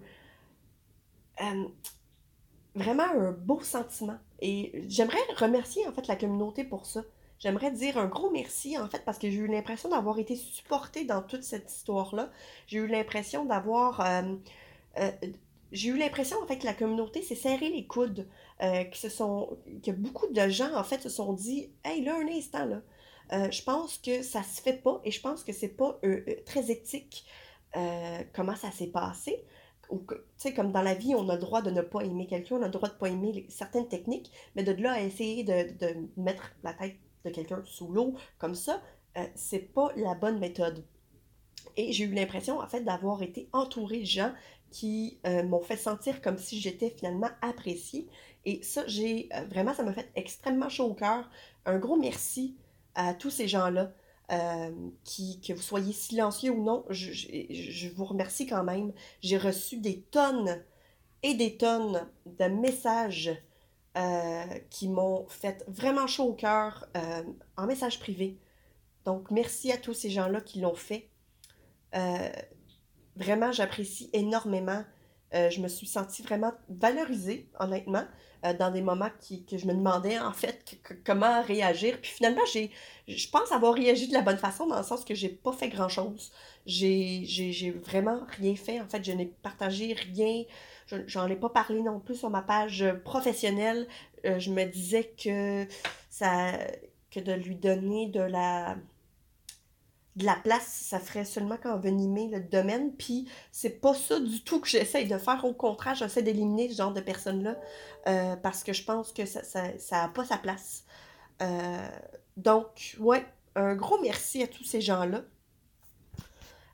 vraiment 2.76 3.04
un 3.04 3.32
beau 3.32 3.62
sentiment. 3.62 4.18
Et 4.42 4.84
j'aimerais 4.88 5.18
remercier 5.38 5.86
en 5.88 5.92
fait 5.92 6.08
la 6.08 6.16
communauté 6.16 6.64
pour 6.64 6.86
ça. 6.86 7.04
J'aimerais 7.40 7.72
dire 7.72 7.98
un 7.98 8.08
gros 8.08 8.30
merci, 8.32 8.78
en 8.78 8.90
fait, 8.90 9.04
parce 9.06 9.18
que 9.18 9.30
j'ai 9.30 9.38
eu 9.38 9.48
l'impression 9.48 9.90
d'avoir 9.90 10.20
été 10.20 10.36
supportée 10.36 11.06
dans 11.06 11.22
toute 11.22 11.44
cette 11.44 11.72
histoire-là. 11.72 12.30
J'ai 12.68 12.80
eu 12.80 12.88
l'impression 12.88 13.46
d'avoir... 13.46 14.02
Euh, 15.72 15.76
euh, 15.76 15.78
j'ai 15.78 15.90
eu 15.90 15.98
l'impression, 15.98 16.38
en 16.42 16.48
fait, 16.48 16.58
que 16.58 16.66
la 16.66 16.74
communauté 16.74 17.22
s'est 17.22 17.36
serré 17.36 17.70
les 17.70 17.86
coudes, 17.86 18.28
euh, 18.62 18.84
que, 18.86 19.10
sont, 19.10 19.58
que 19.84 19.92
beaucoup 19.92 20.28
de 20.28 20.50
gens, 20.50 20.76
en 20.76 20.84
fait, 20.84 21.02
se 21.02 21.10
sont 21.10 21.34
dit 21.34 21.72
«Hey, 21.84 22.04
là, 22.04 22.16
un 22.16 22.28
instant, 22.28 22.66
là, 22.66 22.82
je 23.52 23.64
pense 23.64 24.00
que 24.00 24.24
ça 24.24 24.42
se 24.42 24.62
fait 24.62 24.82
pas 24.82 25.02
et 25.04 25.12
je 25.12 25.22
pense 25.22 25.44
que 25.44 25.54
c'est 25.54 25.78
pas 25.78 26.00
très 26.46 26.72
éthique 26.72 27.26
comment 28.34 28.56
ça 28.56 28.72
s'est 28.72 28.88
passé.» 28.88 29.44
ou 29.90 30.06
tu 30.08 30.16
sais, 30.38 30.54
comme 30.54 30.72
dans 30.72 30.84
la 30.84 30.94
vie, 30.94 31.16
on 31.16 31.28
a 31.30 31.34
le 31.34 31.42
droit 31.42 31.64
de 31.64 31.72
ne 31.72 31.82
pas 31.82 32.02
aimer 32.02 32.28
quelqu'un, 32.28 32.58
on 32.58 32.62
a 32.62 32.66
le 32.66 32.72
droit 32.72 32.90
de 32.90 32.94
ne 32.94 33.00
pas 33.00 33.10
aimer 33.10 33.48
certaines 33.50 33.88
techniques, 33.88 34.32
mais 34.56 34.64
de 34.64 34.72
là 34.72 34.92
à 34.94 35.02
essayer 35.02 35.44
de, 35.44 35.76
de 35.80 36.08
mettre 36.16 36.52
la 36.64 36.74
tête 36.74 36.96
de 37.26 37.32
quelqu'un 37.32 37.62
sous 37.66 37.92
l'eau 37.92 38.14
comme 38.38 38.54
ça, 38.54 38.84
euh, 39.18 39.26
c'est 39.34 39.74
pas 39.74 39.92
la 39.96 40.14
bonne 40.14 40.40
méthode. 40.40 40.86
Et 41.76 41.92
j'ai 41.92 42.06
eu 42.06 42.14
l'impression, 42.14 42.60
en 42.60 42.68
fait, 42.68 42.82
d'avoir 42.82 43.22
été 43.24 43.50
entourée 43.52 44.02
de 44.02 44.06
gens 44.06 44.32
qui 44.72 45.20
euh, 45.26 45.44
m'ont 45.44 45.62
fait 45.62 45.78
sentir 45.78 46.22
comme 46.22 46.38
si 46.38 46.60
j'étais 46.60 46.90
finalement 46.90 47.30
appréciée. 47.42 48.08
Et 48.46 48.62
ça, 48.64 48.84
j'ai 48.88 49.30
euh, 49.36 49.42
vraiment, 49.46 49.74
ça 49.74 49.84
m'a 49.84 49.94
fait 49.94 50.12
extrêmement 50.16 50.70
chaud 50.70 50.86
au 50.86 50.94
cœur. 50.94 51.30
Un 51.66 51.78
gros 51.78 51.98
merci 51.98 52.58
à 52.96 53.14
tous 53.14 53.30
ces 53.30 53.48
gens-là. 53.48 53.92
qui, 55.04 55.42
que 55.42 55.54
vous 55.54 55.62
soyez 55.62 55.94
silencieux 55.94 56.52
ou 56.52 56.64
non, 56.64 56.86
je, 56.90 57.12
je 57.12 57.90
vous 57.90 58.06
remercie 58.06 58.46
quand 58.46 58.64
même. 58.64 58.94
J'ai 59.22 59.40
reçu 59.40 59.78
des 59.78 60.02
tonnes 60.02 60.64
et 61.24 61.34
des 61.34 61.58
tonnes 61.58 62.08
de 62.26 62.46
messages 62.46 63.32
euh, 63.98 64.46
qui 64.70 64.88
m'ont 64.88 65.26
fait 65.30 65.64
vraiment 65.68 66.08
chaud 66.08 66.26
au 66.26 66.34
cœur 66.34 66.88
euh, 66.96 67.24
en 67.58 67.66
message 67.66 68.00
privé. 68.00 68.38
Donc, 69.04 69.32
merci 69.32 69.72
à 69.72 69.78
tous 69.78 69.94
ces 69.94 70.10
gens-là 70.10 70.42
qui 70.42 70.62
l'ont 70.62 70.76
fait. 70.76 71.10
Euh, 73.20 73.24
vraiment, 73.24 73.52
j'apprécie 73.52 74.10
énormément. 74.14 74.84
je 75.32 75.62
me 75.62 75.68
suis 75.68 75.86
sentie 75.86 76.24
vraiment 76.24 76.54
valorisée, 76.70 77.48
honnêtement, 77.60 78.04
dans 78.58 78.72
des 78.72 78.82
moments 78.82 79.12
qui, 79.20 79.46
que 79.46 79.58
je 79.58 79.68
me 79.68 79.74
demandais 79.74 80.18
en 80.18 80.34
fait 80.34 80.80
comment 81.06 81.44
réagir. 81.44 82.00
Puis 82.02 82.12
finalement, 82.12 82.46
j'ai, 82.52 82.72
je 83.08 83.30
pense 83.30 83.52
avoir 83.52 83.76
réagi 83.76 84.08
de 84.08 84.14
la 84.14 84.22
bonne 84.22 84.38
façon 84.38 84.66
dans 84.66 84.78
le 84.78 84.84
sens 84.84 85.06
que 85.06 85.14
j'ai 85.14 85.30
pas 85.30 85.52
fait 85.52 85.70
grand-chose. 85.70 86.32
J'ai, 86.66 87.26
j'ai 87.26 87.72
vraiment 87.72 88.22
rien 88.40 88.56
fait. 88.56 88.82
En 88.82 88.88
fait, 88.88 89.04
je 89.04 89.12
n'ai 89.12 89.28
partagé 89.28 89.94
rien 89.94 90.46
j'en 91.08 91.28
ai 91.28 91.36
pas 91.36 91.50
parlé 91.50 91.82
non 91.82 92.00
plus 92.00 92.16
sur 92.16 92.30
ma 92.30 92.42
page 92.42 92.86
professionnelle. 93.04 93.88
Euh, 94.26 94.40
je 94.40 94.52
me 94.52 94.66
disais 94.66 95.14
que 95.24 95.68
ça 96.10 96.54
que 97.12 97.20
de 97.20 97.34
lui 97.34 97.56
donner 97.56 98.08
de 98.08 98.22
la 98.22 98.76
de 100.20 100.26
la 100.26 100.36
place, 100.36 100.68
ça 100.68 101.00
ferait 101.00 101.26
seulement 101.26 101.58
qu'envenimer 101.58 102.28
le 102.28 102.42
domaine. 102.42 102.94
Puis 102.96 103.28
c'est 103.52 103.82
pas 103.82 103.94
ça 103.94 104.20
du 104.20 104.44
tout 104.44 104.60
que 104.60 104.68
j'essaye 104.68 105.08
de 105.08 105.18
faire. 105.18 105.44
Au 105.46 105.54
contraire, 105.54 105.96
j'essaie 105.96 106.22
d'éliminer 106.22 106.70
ce 106.70 106.76
genre 106.76 106.94
de 106.94 107.02
personnes-là 107.02 107.58
euh, 108.08 108.36
parce 108.36 108.64
que 108.64 108.74
je 108.74 108.84
pense 108.84 109.14
que 109.14 109.26
ça 109.26 109.72
n'a 109.92 110.10
pas 110.10 110.26
sa 110.26 110.38
place. 110.38 110.84
Euh, 111.42 111.90
donc, 112.38 112.98
ouais, 113.00 113.26
un 113.56 113.76
gros 113.76 114.00
merci 114.02 114.44
à 114.44 114.48
tous 114.48 114.66
ces 114.66 114.82
gens-là. 114.82 115.24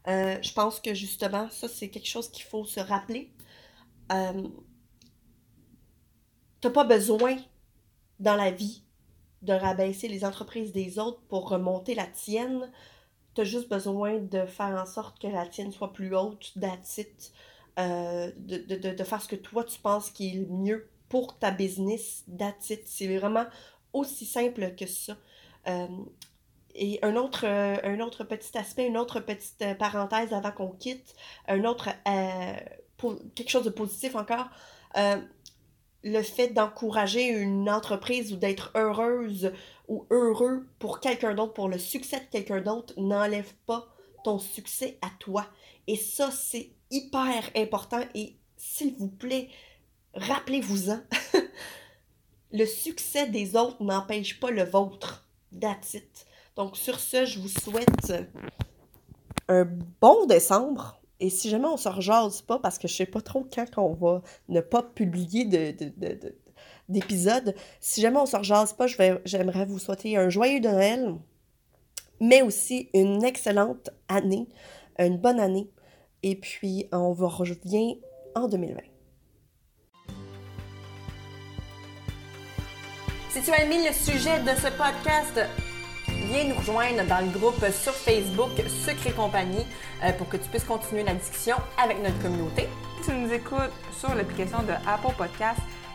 je 0.07 0.53
pense 0.53 0.79
que 0.79 0.93
justement, 0.93 1.47
ça, 1.51 1.67
c'est 1.67 1.89
quelque 1.89 2.07
chose 2.07 2.29
qu'il 2.29 2.45
faut 2.45 2.65
se 2.65 2.79
rappeler. 2.79 3.31
Euh, 4.11 4.47
t'as 6.61 6.69
pas 6.71 6.83
besoin 6.83 7.37
dans 8.19 8.35
la 8.35 8.49
vie 8.49 8.83
de 9.43 9.53
rabaisser 9.53 10.07
les 10.07 10.25
entreprises 10.25 10.71
des 10.71 10.97
autres 10.97 11.21
pour 11.27 11.47
remonter 11.49 11.93
la 11.93 12.07
tienne. 12.07 12.71
T'as 13.35 13.43
juste 13.43 13.69
besoin 13.69 14.19
de 14.19 14.45
faire 14.45 14.81
en 14.81 14.85
sorte 14.85 15.19
que 15.21 15.27
la 15.27 15.45
tienne 15.45 15.71
soit 15.71 15.93
plus 15.93 16.15
haute, 16.15 16.53
that's 16.59 17.01
euh, 17.77 18.31
de, 18.37 18.57
de, 18.57 18.93
de, 18.93 19.03
faire 19.03 19.21
ce 19.21 19.27
que 19.27 19.35
toi 19.35 19.65
tu 19.65 19.77
penses 19.79 20.09
qui 20.09 20.29
est 20.29 20.33
le 20.39 20.47
mieux 20.47 20.89
pour 21.09 21.37
ta 21.37 21.51
business. 21.51 22.23
That's 22.37 22.71
C'est 22.85 23.17
vraiment 23.17 23.45
aussi 23.93 24.25
simple 24.25 24.75
que 24.75 24.85
ça. 24.85 25.17
Euh, 25.67 25.87
et 26.73 26.99
un 27.03 27.15
autre, 27.15 27.45
un 27.45 27.99
autre 28.01 28.23
petit 28.23 28.57
aspect, 28.57 28.85
une 28.85 28.97
autre 28.97 29.19
petite 29.21 29.77
parenthèse 29.77 30.33
avant 30.33 30.51
qu'on 30.51 30.71
quitte, 30.71 31.15
un 31.47 31.63
autre, 31.63 31.89
quelque 33.33 33.49
chose 33.49 33.63
de 33.63 33.69
positif 33.69 34.15
encore 34.15 34.49
le 36.05 36.21
fait 36.21 36.49
d'encourager 36.49 37.27
une 37.27 37.69
entreprise 37.69 38.31
ou 38.31 38.37
d'être 38.37 38.71
heureuse 38.75 39.51
ou 39.87 40.05
heureux 40.11 40.65
pour 40.79 40.99
quelqu'un 40.99 41.33
d'autre, 41.33 41.53
pour 41.53 41.69
le 41.69 41.77
succès 41.77 42.19
de 42.19 42.25
quelqu'un 42.31 42.61
d'autre, 42.61 42.93
n'enlève 42.97 43.53
pas 43.65 43.87
ton 44.23 44.39
succès 44.39 44.97
à 45.01 45.09
toi. 45.19 45.47
Et 45.87 45.95
ça, 45.95 46.31
c'est 46.31 46.71
hyper 46.91 47.49
important 47.55 48.01
et 48.13 48.35
s'il 48.57 48.95
vous 48.95 49.09
plaît, 49.09 49.49
rappelez-vous-en. 50.13 50.99
le 52.51 52.65
succès 52.65 53.27
des 53.27 53.55
autres 53.55 53.83
n'empêche 53.83 54.39
pas 54.39 54.51
le 54.51 54.63
vôtre. 54.63 55.27
That's. 55.59 55.97
Donc 56.55 56.77
sur 56.77 56.99
ce, 56.99 57.25
je 57.25 57.39
vous 57.39 57.49
souhaite 57.49 58.13
un 59.47 59.65
bon 60.01 60.25
décembre. 60.25 60.99
Et 61.19 61.29
si 61.29 61.49
jamais 61.49 61.67
on 61.67 61.77
se 61.77 61.89
rejase 61.89 62.41
pas, 62.41 62.59
parce 62.59 62.77
que 62.77 62.87
je 62.87 62.93
sais 62.93 63.05
pas 63.05 63.21
trop 63.21 63.47
quand 63.53 63.77
on 63.77 63.93
va 63.93 64.21
ne 64.49 64.61
pas 64.61 64.83
publier 64.83 65.45
de, 65.45 66.35
si 67.79 68.01
jamais 68.01 68.17
on 68.17 68.25
se 68.25 68.37
rejase 68.37 68.73
pas, 68.73 68.85
j'aimerais 69.25 69.65
vous 69.65 69.79
souhaiter 69.79 70.17
un 70.17 70.29
joyeux 70.29 70.59
Noël, 70.59 71.15
mais 72.19 72.41
aussi 72.41 72.89
une 72.93 73.23
excellente 73.23 73.89
année, 74.07 74.47
une 74.99 75.17
bonne 75.17 75.39
année. 75.39 75.69
Et 76.23 76.35
puis, 76.35 76.87
on 76.91 77.11
vous 77.11 77.27
revient 77.27 77.99
en 78.35 78.47
2020. 78.47 78.81
Si 83.29 83.41
tu 83.41 83.51
as 83.51 83.63
aimé 83.63 83.85
le 83.85 83.93
sujet 83.93 84.39
de 84.39 84.57
ce 84.57 84.69
podcast, 84.77 85.39
viens 86.07 86.45
nous 86.45 86.55
rejoindre 86.55 87.05
dans 87.05 87.19
le 87.19 87.37
groupe 87.37 87.65
sur 87.71 87.93
Facebook 87.93 88.51
Secret 88.85 89.11
Compagnie 89.11 89.65
euh, 90.03 90.13
pour 90.13 90.29
que 90.29 90.37
tu 90.37 90.47
puisses 90.49 90.63
continuer 90.63 91.03
la 91.03 91.13
discussion 91.13 91.57
avec 91.77 92.01
notre 92.01 92.17
communauté. 92.21 92.67
Si 93.01 93.09
tu 93.09 93.15
nous 93.17 93.31
écoutes 93.33 93.73
sur 93.99 94.15
l'application 94.15 94.63
de 94.63 94.71
Apple 94.87 95.13
Podcast, 95.17 95.59